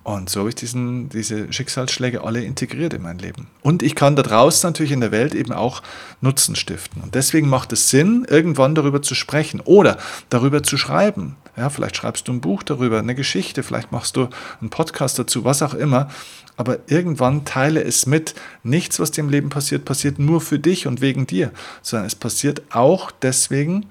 Und 0.03 0.29
so 0.29 0.41
habe 0.41 0.49
ich 0.49 0.55
diesen, 0.55 1.07
diese 1.07 1.51
Schicksalsschläge 1.53 2.25
alle 2.25 2.43
integriert 2.43 2.93
in 2.93 3.01
mein 3.01 3.19
Leben. 3.19 3.47
Und 3.61 3.81
ich 3.81 3.95
kann 3.95 4.17
da 4.17 4.21
draußen 4.21 4.67
natürlich 4.67 4.91
in 4.91 4.99
der 4.99 5.13
Welt 5.13 5.33
eben 5.33 5.53
auch 5.53 5.81
Nutzen 6.19 6.57
stiften. 6.57 7.01
Und 7.01 7.15
deswegen 7.15 7.47
macht 7.47 7.71
es 7.71 7.89
Sinn, 7.89 8.25
irgendwann 8.29 8.75
darüber 8.75 9.01
zu 9.01 9.15
sprechen 9.15 9.61
oder 9.61 9.97
darüber 10.29 10.61
zu 10.61 10.77
schreiben. 10.77 11.37
Ja, 11.55 11.69
vielleicht 11.69 11.95
schreibst 11.95 12.27
du 12.27 12.33
ein 12.33 12.41
Buch 12.41 12.63
darüber, 12.63 12.99
eine 12.99 13.15
Geschichte, 13.15 13.63
vielleicht 13.63 13.93
machst 13.93 14.17
du 14.17 14.27
einen 14.59 14.69
Podcast 14.69 15.19
dazu, 15.19 15.45
was 15.45 15.61
auch 15.61 15.73
immer. 15.73 16.09
Aber 16.57 16.79
irgendwann 16.87 17.45
teile 17.45 17.81
es 17.81 18.05
mit. 18.05 18.35
Nichts, 18.61 18.99
was 18.99 19.11
dir 19.11 19.21
im 19.21 19.29
Leben 19.29 19.49
passiert, 19.49 19.85
passiert 19.85 20.19
nur 20.19 20.41
für 20.41 20.59
dich 20.59 20.85
und 20.85 20.99
wegen 20.99 21.27
dir, 21.27 21.51
sondern 21.81 22.07
es 22.07 22.15
passiert 22.15 22.61
auch 22.71 23.09
deswegen, 23.09 23.85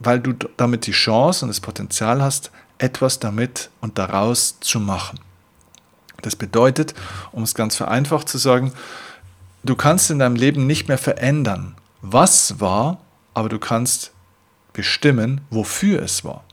weil 0.00 0.18
du 0.20 0.32
damit 0.56 0.86
die 0.86 0.92
Chance 0.92 1.44
und 1.44 1.48
das 1.48 1.60
Potenzial 1.60 2.22
hast, 2.22 2.50
etwas 2.78 3.20
damit 3.20 3.70
und 3.80 3.98
daraus 3.98 4.58
zu 4.60 4.80
machen. 4.80 5.20
Das 6.22 6.36
bedeutet, 6.36 6.94
um 7.32 7.42
es 7.42 7.54
ganz 7.54 7.76
vereinfacht 7.76 8.28
zu 8.28 8.38
sagen, 8.38 8.72
du 9.62 9.76
kannst 9.76 10.10
in 10.10 10.18
deinem 10.18 10.36
Leben 10.36 10.66
nicht 10.66 10.88
mehr 10.88 10.98
verändern, 10.98 11.76
was 12.00 12.60
war, 12.60 12.98
aber 13.34 13.48
du 13.48 13.58
kannst 13.58 14.12
bestimmen, 14.72 15.42
wofür 15.50 16.02
es 16.02 16.24
war. 16.24 16.44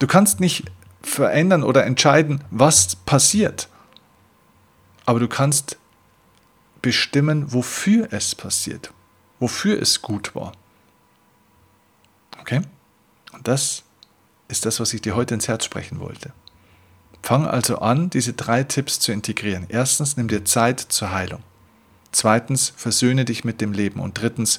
Du 0.00 0.06
kannst 0.06 0.40
nicht 0.40 0.64
verändern 1.02 1.62
oder 1.62 1.84
entscheiden, 1.86 2.42
was 2.50 2.96
passiert, 2.96 3.68
aber 5.06 5.20
du 5.20 5.28
kannst 5.28 5.76
bestimmen, 6.82 7.52
wofür 7.52 8.08
es 8.10 8.34
passiert, 8.34 8.92
wofür 9.38 9.80
es 9.80 10.02
gut 10.02 10.34
war. 10.34 10.52
Okay? 12.44 12.60
Und 13.32 13.48
das 13.48 13.84
ist 14.48 14.66
das, 14.66 14.78
was 14.78 14.92
ich 14.92 15.00
dir 15.00 15.16
heute 15.16 15.32
ins 15.32 15.48
Herz 15.48 15.64
sprechen 15.64 15.98
wollte. 15.98 16.34
Fang 17.22 17.46
also 17.46 17.78
an, 17.78 18.10
diese 18.10 18.34
drei 18.34 18.64
Tipps 18.64 19.00
zu 19.00 19.12
integrieren. 19.12 19.64
Erstens, 19.70 20.18
nimm 20.18 20.28
dir 20.28 20.44
Zeit 20.44 20.78
zur 20.78 21.10
Heilung. 21.10 21.42
Zweitens, 22.12 22.74
versöhne 22.76 23.24
dich 23.24 23.44
mit 23.44 23.62
dem 23.62 23.72
Leben. 23.72 23.98
Und 23.98 24.20
drittens, 24.20 24.58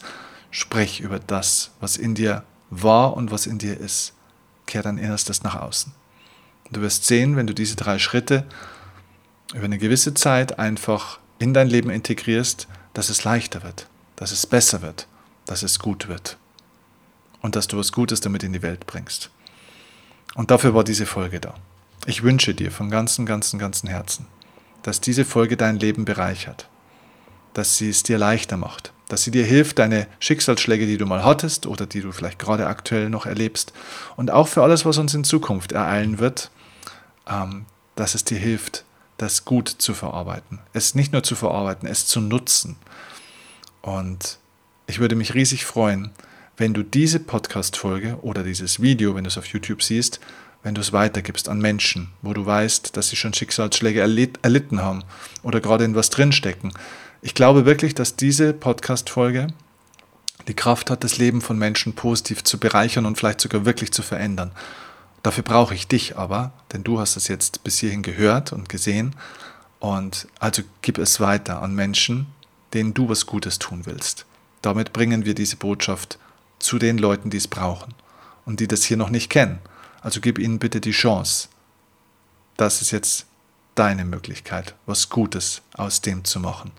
sprech 0.49 0.99
über 0.99 1.19
das, 1.19 1.73
was 1.79 1.95
in 1.95 2.15
dir 2.15 2.43
war 2.71 3.15
und 3.15 3.29
was 3.29 3.45
in 3.45 3.59
dir 3.59 3.79
ist. 3.79 4.13
Kehr 4.65 4.81
dein 4.81 4.97
Innerstes 4.97 5.43
nach 5.43 5.61
außen. 5.61 5.93
du 6.71 6.81
wirst 6.81 7.05
sehen, 7.05 7.35
wenn 7.35 7.45
du 7.45 7.53
diese 7.53 7.75
drei 7.75 7.99
Schritte 7.99 8.47
über 9.53 9.65
eine 9.65 9.77
gewisse 9.77 10.15
Zeit 10.15 10.57
einfach 10.57 11.19
in 11.37 11.53
dein 11.53 11.67
Leben 11.67 11.91
integrierst, 11.91 12.67
dass 12.95 13.09
es 13.09 13.23
leichter 13.23 13.61
wird, 13.61 13.87
dass 14.15 14.31
es 14.31 14.47
besser 14.47 14.81
wird, 14.81 15.07
dass 15.45 15.61
es 15.61 15.77
gut 15.77 16.07
wird 16.07 16.39
und 17.45 17.55
dass 17.55 17.67
du 17.67 17.77
was 17.77 17.91
Gutes 17.91 18.21
damit 18.21 18.41
in 18.41 18.53
die 18.53 18.63
Welt 18.63 18.87
bringst. 18.87 19.29
Und 20.33 20.49
dafür 20.49 20.73
war 20.73 20.83
diese 20.83 21.05
Folge 21.05 21.39
da. 21.39 21.53
Ich 22.07 22.23
wünsche 22.23 22.55
dir 22.55 22.71
von 22.71 22.89
ganzem, 22.89 23.27
ganzem, 23.27 23.59
ganzem 23.59 23.87
Herzen, 23.87 24.25
dass 24.81 24.99
diese 24.99 25.25
Folge 25.25 25.55
dein 25.55 25.77
Leben 25.77 26.05
bereichert, 26.05 26.67
dass 27.53 27.77
sie 27.77 27.89
es 27.89 28.01
dir 28.01 28.17
leichter 28.17 28.57
macht, 28.57 28.93
dass 29.09 29.23
sie 29.23 29.29
dir 29.29 29.45
hilft, 29.45 29.77
deine 29.77 30.07
Schicksalsschläge, 30.17 30.87
die 30.87 30.97
du 30.97 31.05
mal 31.05 31.23
hattest 31.23 31.67
oder 31.67 31.85
die 31.85 32.01
du 32.01 32.11
vielleicht 32.11 32.39
gerade 32.39 32.65
aktuell 32.65 33.11
noch 33.11 33.27
erlebst 33.27 33.73
und 34.15 34.31
auch 34.31 34.47
für 34.47 34.63
alles, 34.63 34.83
was 34.83 34.97
uns 34.97 35.13
in 35.13 35.23
Zukunft 35.23 35.71
ereilen 35.71 36.17
wird, 36.17 36.49
ähm, 37.29 37.67
dass 37.95 38.15
es 38.15 38.23
dir 38.23 38.39
hilft, 38.39 38.85
das 39.17 39.45
gut 39.45 39.69
zu 39.69 39.93
verarbeiten. 39.93 40.61
Es 40.73 40.95
nicht 40.95 41.13
nur 41.13 41.21
zu 41.21 41.35
verarbeiten, 41.35 41.87
es 41.87 42.07
zu 42.07 42.21
nutzen. 42.21 42.75
Und 43.83 44.39
ich 44.87 44.97
würde 44.97 45.15
mich 45.15 45.35
riesig 45.35 45.63
freuen, 45.65 46.11
wenn 46.57 46.73
du 46.73 46.83
diese 46.83 47.19
Podcast-Folge 47.19 48.19
oder 48.21 48.43
dieses 48.43 48.81
Video, 48.81 49.15
wenn 49.15 49.25
du 49.25 49.27
es 49.27 49.37
auf 49.37 49.47
YouTube 49.47 49.83
siehst, 49.83 50.19
wenn 50.63 50.73
du 50.73 50.81
es 50.81 50.93
weitergibst 50.93 51.49
an 51.49 51.59
Menschen, 51.59 52.09
wo 52.21 52.33
du 52.33 52.45
weißt, 52.45 52.95
dass 52.95 53.09
sie 53.09 53.15
schon 53.15 53.33
Schicksalsschläge 53.33 53.99
erlitten 53.99 54.81
haben 54.81 55.03
oder 55.43 55.59
gerade 55.61 55.83
in 55.83 55.95
was 55.95 56.09
drinstecken. 56.09 56.71
Ich 57.21 57.35
glaube 57.35 57.65
wirklich, 57.65 57.93
dass 57.93 58.15
diese 58.15 58.53
Podcast-Folge 58.53 59.47
die 60.47 60.53
Kraft 60.53 60.89
hat, 60.89 61.03
das 61.03 61.17
Leben 61.17 61.41
von 61.41 61.57
Menschen 61.57 61.93
positiv 61.93 62.43
zu 62.43 62.59
bereichern 62.59 63.05
und 63.05 63.17
vielleicht 63.17 63.41
sogar 63.41 63.65
wirklich 63.65 63.91
zu 63.91 64.01
verändern. 64.01 64.51
Dafür 65.23 65.43
brauche 65.43 65.73
ich 65.73 65.87
dich 65.87 66.17
aber, 66.17 66.53
denn 66.71 66.83
du 66.83 66.99
hast 66.99 67.17
es 67.17 67.27
jetzt 67.27 67.63
bis 67.63 67.79
hierhin 67.79 68.03
gehört 68.03 68.53
und 68.53 68.69
gesehen. 68.69 69.15
Und 69.79 70.27
also 70.39 70.61
gib 70.81 70.99
es 70.99 71.19
weiter 71.19 71.61
an 71.61 71.75
Menschen, 71.75 72.27
denen 72.73 72.93
du 72.93 73.09
was 73.09 73.25
Gutes 73.25 73.59
tun 73.59 73.81
willst. 73.85 74.25
Damit 74.61 74.93
bringen 74.93 75.25
wir 75.25 75.35
diese 75.35 75.57
Botschaft 75.57 76.19
zu 76.65 76.79
den 76.79 76.97
Leuten, 76.97 77.29
die 77.29 77.37
es 77.37 77.47
brauchen 77.47 77.93
und 78.43 78.59
die 78.59 78.67
das 78.67 78.83
hier 78.83 78.97
noch 78.97 79.11
nicht 79.11 79.29
kennen. 79.29 79.59
Also 80.01 80.19
gib 80.19 80.39
ihnen 80.39 80.57
bitte 80.57 80.81
die 80.81 80.91
Chance. 80.91 81.47
Das 82.57 82.81
ist 82.81 82.91
jetzt 82.91 83.27
deine 83.75 84.03
Möglichkeit, 84.03 84.73
was 84.85 85.09
Gutes 85.09 85.61
aus 85.73 86.01
dem 86.01 86.25
zu 86.25 86.39
machen. 86.39 86.71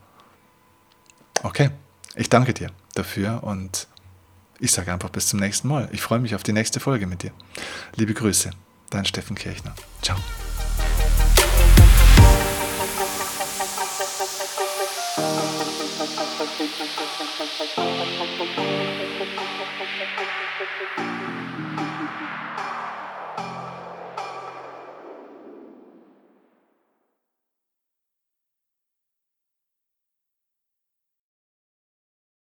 Okay, 1.43 1.71
ich 2.17 2.29
danke 2.29 2.53
dir 2.53 2.71
dafür 2.95 3.45
und 3.45 3.87
ich 4.59 4.73
sage 4.73 4.93
einfach 4.93 5.11
bis 5.11 5.29
zum 5.29 5.39
nächsten 5.39 5.69
Mal. 5.69 5.89
Ich 5.93 6.03
freue 6.03 6.19
mich 6.19 6.35
auf 6.35 6.43
die 6.43 6.53
nächste 6.53 6.81
Folge 6.81 7.07
mit 7.07 7.23
dir. 7.23 7.33
Liebe 7.95 8.15
Grüße, 8.15 8.51
dein 8.91 9.05
Steffen 9.05 9.37
Kirchner. 9.37 9.75
Ciao. 10.03 10.17
Thank 17.77 19.01
you. 19.01 19.06
Thank 20.15 21.91
you. 21.91 21.96